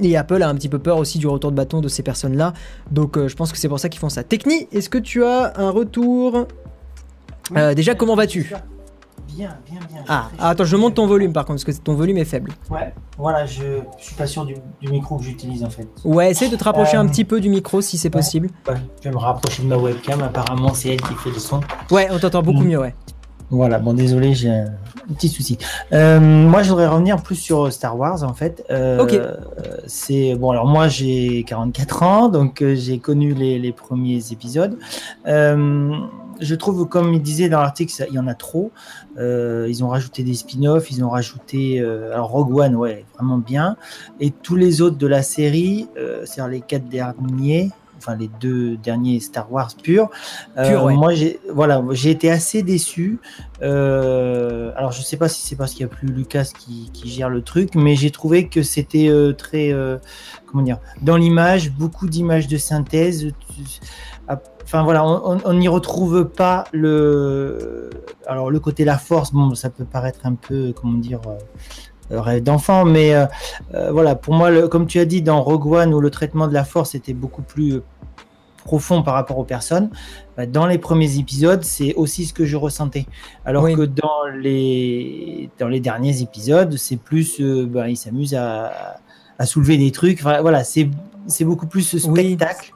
[0.00, 2.54] et Apple a un petit peu peur aussi du retour de bâton de ces personnes-là.
[2.90, 4.22] Donc je pense que c'est pour ça qu'ils font ça.
[4.22, 6.46] Techni, est-ce que tu as un retour?
[7.74, 8.50] Déjà, comment vas-tu?
[9.34, 10.04] Bien, bien, bien.
[10.08, 12.52] Ah, attends, je monte ton volume par contre, parce que ton volume est faible.
[12.70, 15.88] Ouais, voilà, je, je suis pas sûr du, micro que j'utilise en fait.
[16.04, 18.50] Ouais, essaie de te rapprocher un euh, petit peu du micro si c'est possible.
[18.68, 21.60] Ouais, je vais me rapprocher de ma webcam, apparemment c'est elle qui fait le son.
[21.90, 22.94] Ouais, on t'entend beaucoup mieux, ouais.
[23.50, 24.72] Voilà, bon désolé, j'ai un
[25.08, 25.58] petit souci.
[25.92, 28.64] Euh, moi, je voudrais revenir plus sur Star Wars en fait.
[28.70, 29.18] Euh, ok.
[29.86, 34.78] C'est bon, alors moi j'ai 44 ans, donc j'ai connu les, les, premiers épisodes.
[35.26, 35.92] Euh,
[36.42, 38.72] je trouve, comme il disait dans l'article, il y en a trop.
[39.18, 41.80] Euh, ils ont rajouté des spin-offs, ils ont rajouté.
[41.80, 43.76] Euh, alors, Rogue One, ouais, vraiment bien.
[44.20, 47.70] Et tous les autres de la série, euh, c'est-à-dire les quatre derniers,
[48.02, 50.10] enfin les deux derniers Star Wars purs.
[50.56, 53.20] Pur, Moi, j'ai voilà, j'ai été assez déçu.
[53.60, 57.28] alors, je sais pas si c'est parce qu'il n'y a plus Lucas qui, qui, gère
[57.28, 59.74] le truc, mais j'ai trouvé que c'était très,
[60.46, 63.32] comment dire, dans l'image, beaucoup d'images de synthèse.
[64.64, 67.90] Enfin voilà, on n'y retrouve pas le.
[68.26, 71.36] Alors le côté la force, bon, ça peut paraître un peu, comment dire, euh,
[72.20, 73.26] rêve d'enfant, mais euh,
[73.74, 76.54] euh, voilà, pour moi, comme tu as dit dans Rogue One, où le traitement de
[76.54, 77.80] la force était beaucoup plus
[78.64, 79.90] profond par rapport aux personnes,
[80.36, 83.06] bah, dans les premiers épisodes, c'est aussi ce que je ressentais.
[83.44, 88.96] Alors que dans les, dans les derniers épisodes, c'est plus, bah, ils s'amusent à,
[89.38, 90.20] à, soulever des trucs.
[90.20, 90.88] Enfin, voilà, c'est
[91.44, 92.72] beaucoup plus ce spectacle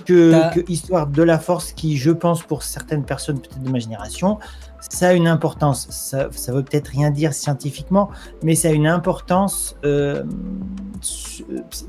[0.00, 4.38] que, Histoire de la Force, qui, je pense, pour certaines personnes, peut-être de ma génération,
[4.90, 5.86] ça a une importance.
[5.90, 8.10] Ça, ça veut peut-être rien dire scientifiquement,
[8.42, 10.24] mais ça a une importance euh,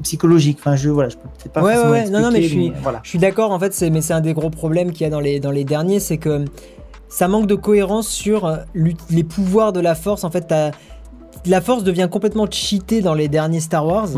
[0.02, 0.58] psychologique.
[0.60, 1.64] Enfin, je voilà, je peux peut-être pas.
[1.64, 3.00] Ouais, ouais, non, non, mais je suis, voilà.
[3.04, 3.52] je suis d'accord.
[3.52, 5.52] En fait, c'est, mais c'est un des gros problèmes qu'il y a dans les dans
[5.52, 6.46] les derniers, c'est que
[7.10, 8.58] ça manque de cohérence sur euh,
[9.10, 10.24] les pouvoirs de la Force.
[10.24, 10.72] En fait, t'as
[11.46, 14.10] la force devient complètement cheatée dans les derniers Star Wars.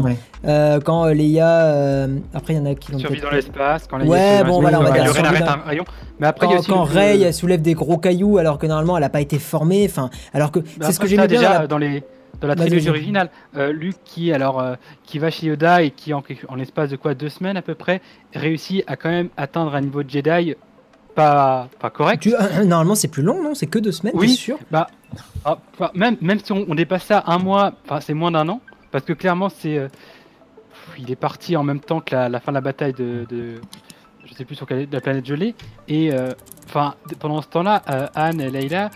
[0.45, 1.65] Euh, quand euh, Leia.
[1.65, 2.97] Euh, après, il y en a qui.
[2.99, 4.09] Survit dans l'espace, quand Leia.
[4.09, 5.49] Ouais, bon, voilà, on va dire.
[5.49, 5.85] un rayon.
[6.19, 9.09] Mais après, quand, quand Rey elle soulève des gros cailloux alors que normalement elle n'a
[9.09, 9.85] pas été formée.
[9.89, 11.27] Enfin, alors que c'est ce que bien.
[11.27, 12.03] déjà dans les
[12.41, 14.63] dans la trilogie originale, Luke qui alors
[15.03, 17.75] qui va chez Yoda et qui en, en l'espace de quoi deux semaines à peu
[17.75, 18.01] près
[18.33, 20.55] réussit à quand même atteindre un niveau de Jedi
[21.15, 22.29] pas, pas correct.
[22.65, 23.55] normalement, c'est plus long, non?
[23.55, 24.29] C'est que deux semaines, oui.
[24.29, 24.59] sûr?
[24.69, 24.87] Bah,
[25.45, 25.57] ah,
[25.93, 28.61] même, même si on, dépasse ça un mois, c'est moins d'un an,
[28.91, 29.87] parce que clairement, c'est, euh,
[30.97, 33.55] il est parti en même temps que la, fin de la bataille de, de
[34.25, 35.55] je sais plus sur quelle, la planète gelée,
[35.87, 36.31] et euh,
[37.19, 38.91] pendant ce temps-là, euh, Anne, et Leila,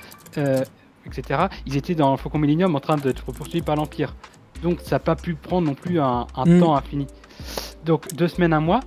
[1.06, 4.14] etc., ils étaient dans le Faucon Millennium en train de être poursuivis par l'Empire.
[4.62, 6.60] Donc, ça n'a pas pu prendre non plus un, mm.
[6.60, 7.08] temps infini.
[7.86, 8.82] Donc, deux semaines, un mois,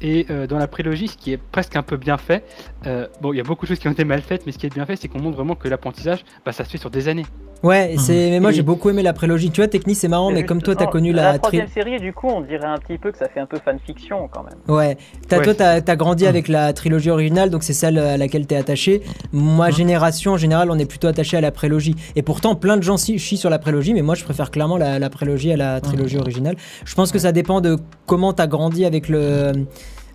[0.00, 2.44] et euh, dans la prélogie, ce qui est presque un peu bien fait,
[2.86, 4.58] euh, bon, il y a beaucoup de choses qui ont été mal faites, mais ce
[4.58, 6.90] qui est bien fait, c'est qu'on montre vraiment que l'apprentissage, bah, ça se fait sur
[6.90, 7.26] des années.
[7.62, 7.98] Ouais, mhm.
[7.98, 8.30] c'est.
[8.30, 9.50] Mais moi j'ai beaucoup aimé la prélogie.
[9.50, 11.32] Tu vois, technique c'est marrant, mais, comme toi t'as connu la.
[11.32, 13.58] La troisième série, du coup, on dirait un petit peu que ça fait un peu
[13.58, 14.58] fanfiction quand même.
[14.68, 14.98] Ouais.
[15.30, 16.28] As, Toi, t'as as grandi mhm.
[16.28, 19.02] avec la trilogie originale, donc c'est celle à laquelle t'es attaché.
[19.32, 19.72] Moi, mhm.
[19.72, 21.94] génération en général, on est plutôt attaché à la prélogie.
[22.14, 24.98] Et pourtant, plein de gens chient sur la prélogie, mais moi je préfère clairement la,
[24.98, 26.56] la prélogie à la trilogie originale.
[26.84, 29.52] Je pense que ça dépend de comment t'as grandi avec le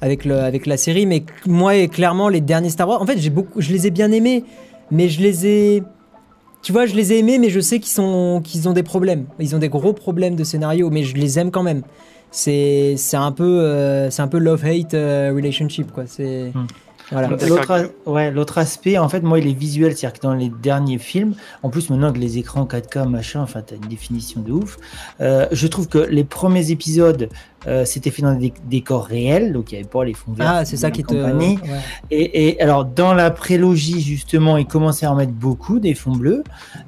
[0.01, 1.05] avec, le, avec la série.
[1.05, 3.91] Mais moi, et clairement, les derniers Star Wars, en fait, j'ai beaucoup, je les ai
[3.91, 4.43] bien aimés,
[4.89, 5.83] mais je les ai.
[6.61, 9.25] Tu vois, je les ai aimés, mais je sais qu'ils sont, qu'ils ont des problèmes.
[9.39, 11.81] Ils ont des gros problèmes de scénario, mais je les aime quand même.
[12.29, 16.03] C'est, c'est un peu, euh, c'est un peu love-hate euh, relationship, quoi.
[16.05, 16.51] C'est.
[16.53, 16.67] Hmm.
[17.11, 18.29] Voilà.
[18.31, 21.33] L'autre aspect, en fait, moi, il est visuel, c'est-à-dire que dans les derniers films,
[21.63, 24.77] en plus maintenant que les écrans 4K, machin, enfin, t'as une définition de ouf.
[25.19, 27.29] Euh, je trouve que les premiers épisodes,
[27.67, 30.47] euh, c'était fait dans des décors réels, donc il n'y avait pas les fonds verts.
[30.49, 31.13] Ah, c'est ça qui te.
[32.09, 36.15] Et, et, alors, dans la prélogie, justement, ils commençaient à en mettre beaucoup, des fonds
[36.15, 36.43] bleus,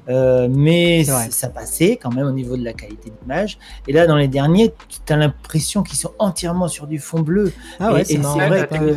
[0.08, 3.58] euh, mais ça passait quand même au niveau de la qualité d'image.
[3.86, 7.52] Et là, dans les derniers, tu as l'impression qu'ils sont entièrement sur du fond bleu.
[7.78, 8.96] Ah ouais, c'est vrai que.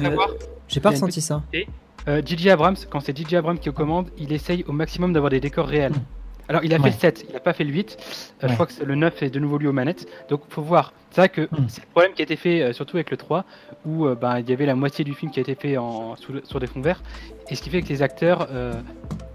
[0.67, 1.43] J'ai pas ressenti ça.
[2.07, 5.39] Euh, Gigi Abrams, quand c'est Gigi Abrams qui commande, il essaye au maximum d'avoir des
[5.39, 5.91] décors réels.
[5.93, 6.17] Hmm.
[6.49, 7.97] Alors, il a fait le 7, il n'a pas fait le 8.
[8.43, 10.07] Euh, je crois que le 9 est de nouveau lui aux manettes.
[10.29, 10.93] Donc, il faut voir.
[11.11, 11.65] C'est vrai que hmm.
[11.67, 13.43] c'est le problème qui a été fait, euh, surtout avec le 3,
[13.85, 16.15] où euh, ben, il y avait la moitié du film qui a été fait en,
[16.15, 17.03] sur des fonds verts.
[17.49, 18.47] Et ce qui fait que les acteurs,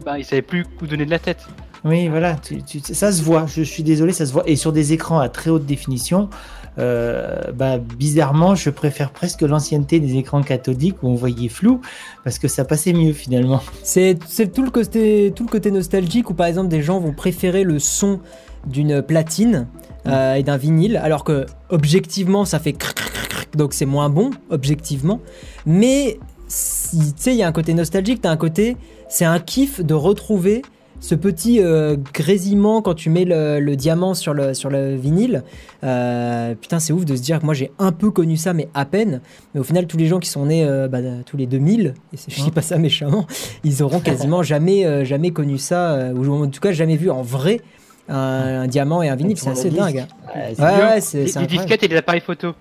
[0.05, 1.47] ben, ils savaient plus où donner de la tête.
[1.85, 2.37] Oui, voilà,
[2.83, 3.47] ça se voit.
[3.47, 4.45] Je suis désolé, ça se voit.
[4.47, 6.31] Et sur des écrans à très haute définition,
[6.79, 11.81] euh, bah, bizarrement, je préfère presque l'ancienneté des écrans cathodiques où on voyait flou
[12.25, 13.61] parce que ça passait mieux finalement.
[13.83, 14.19] C'est
[14.53, 17.79] tout le côté tout le côté nostalgique où par exemple des gens vont préférer le
[17.79, 18.21] son
[18.67, 19.67] d'une platine
[20.07, 22.77] euh, et d'un vinyle alors que objectivement ça fait
[23.57, 25.21] donc c'est moins bon objectivement
[25.67, 26.19] mais
[26.49, 28.77] tu sais il y a un côté nostalgique t'as un côté
[29.09, 30.63] c'est un kiff de retrouver
[31.03, 35.43] ce petit euh, grésillement quand tu mets le, diamant sur le, sur le vinyle.
[35.83, 38.69] Euh, putain, c'est ouf de se dire que moi j'ai un peu connu ça, mais
[38.73, 39.21] à peine.
[39.53, 42.17] Mais au final, tous les gens qui sont nés euh, bah, tous les 2000, et
[42.29, 43.27] je dis pas ça méchamment,
[43.65, 47.61] ils auront quasiment jamais, jamais connu ça, ou en tout cas jamais vu en vrai
[48.09, 49.37] un, diamant et un vinyle.
[49.37, 50.07] C'est assez dingue.
[50.37, 51.25] Ouais, ouais, c'est.
[51.41, 52.55] Les, disquettes et les appareils photo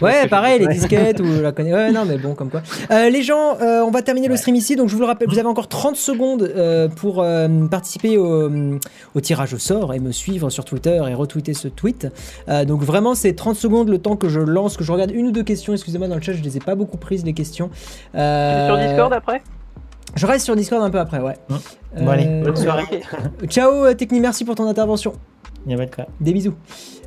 [0.00, 2.62] ouais, pareil, les disquettes ou la Ouais, non, mais bon, comme quoi.
[2.90, 4.76] Euh, les gens, euh, on va terminer le stream ici.
[4.76, 7.24] Donc, je vous le rappelle, vous avez encore 30 secondes euh, pour
[7.70, 8.50] participer au,
[9.14, 12.08] au, tirage au sort et me suivre sur Twitter et retweeter ce tweet.
[12.66, 15.32] donc, vraiment, c'est 30 secondes le temps que je lance, que je regarde une ou
[15.32, 15.72] deux questions.
[15.72, 17.70] Excusez-moi, dans le chat, je les ai pas beaucoup prises, les questions.
[18.14, 19.42] sur Discord après?
[20.16, 21.36] Je reste sur Discord un peu après, ouais.
[21.98, 23.02] Bon, allez, bonne soirée.
[23.48, 25.14] Ciao, Techni, merci pour ton intervention.
[25.66, 26.06] Il y a pas de quoi.
[26.20, 26.54] Des bisous.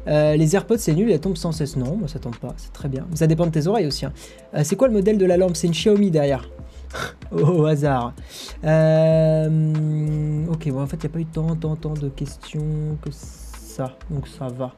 [0.07, 1.75] Euh, les AirPods, c'est nul, elles tombent sans cesse.
[1.75, 3.05] Non, moi ça tombe pas, c'est très bien.
[3.13, 4.05] Ça dépend de tes oreilles aussi.
[4.05, 4.13] Hein.
[4.53, 5.55] Euh, c'est quoi le modèle de la lampe?
[5.55, 6.49] C'est une Xiaomi derrière.
[7.31, 8.13] Au hasard.
[8.63, 12.97] Euh, ok, bon, en fait, il n'y a pas eu tant, tant, tant de questions
[13.01, 13.97] que ça.
[14.09, 14.73] Donc ça va.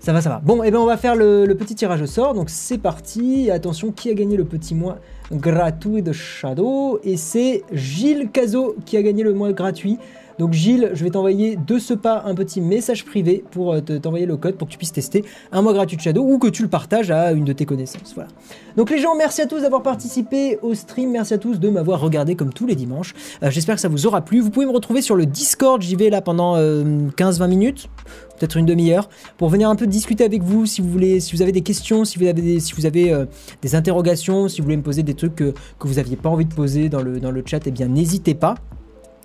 [0.00, 0.38] Ça va, ça va.
[0.38, 2.34] Bon, et eh ben on va faire le, le petit tirage au sort.
[2.34, 3.50] Donc c'est parti.
[3.50, 4.98] Attention, qui a gagné le petit mois
[5.30, 7.00] gratuit de Shadow?
[7.04, 9.98] Et c'est Gilles Cazot qui a gagné le mois gratuit.
[10.40, 14.24] Donc Gilles, je vais t'envoyer de ce pas un petit message privé pour euh, t'envoyer
[14.24, 15.22] le code pour que tu puisses tester
[15.52, 18.14] un mois gratuit de Shadow ou que tu le partages à une de tes connaissances.
[18.14, 18.30] Voilà.
[18.74, 22.00] Donc les gens, merci à tous d'avoir participé au stream, merci à tous de m'avoir
[22.00, 23.12] regardé comme tous les dimanches.
[23.42, 24.40] Euh, j'espère que ça vous aura plu.
[24.40, 27.90] Vous pouvez me retrouver sur le Discord, j'y vais là pendant 15-20 euh, minutes
[28.38, 31.42] peut-être une demi-heure, pour venir un peu discuter avec vous si vous voulez, si vous
[31.42, 33.14] avez des questions, si vous avez des, si vous avez,
[33.60, 36.54] des interrogations, si vous voulez me poser des trucs que, vous n'aviez pas envie de
[36.54, 38.54] poser dans le, dans le chat, eh bien n'hésitez pas.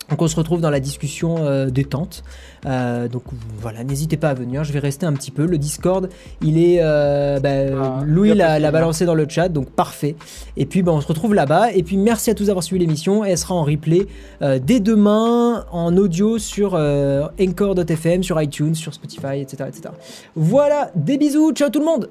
[0.09, 2.23] Donc on se retrouve dans la discussion euh, détente.
[2.65, 3.23] Euh, donc
[3.59, 4.63] voilà, n'hésitez pas à venir.
[4.63, 5.45] Je vais rester un petit peu.
[5.45, 6.09] Le Discord,
[6.41, 7.49] il est, euh, bah,
[7.81, 10.15] ah, Louis l'a balancé dans le chat, donc parfait.
[10.57, 11.73] Et puis bah, on se retrouve là-bas.
[11.73, 13.23] Et puis merci à tous d'avoir suivi l'émission.
[13.23, 14.07] Elle sera en replay
[14.41, 19.89] dès demain en audio sur Encore.fm, sur iTunes, sur Spotify, etc., etc.
[20.35, 21.51] Voilà, des bisous.
[21.53, 22.09] Ciao tout le monde.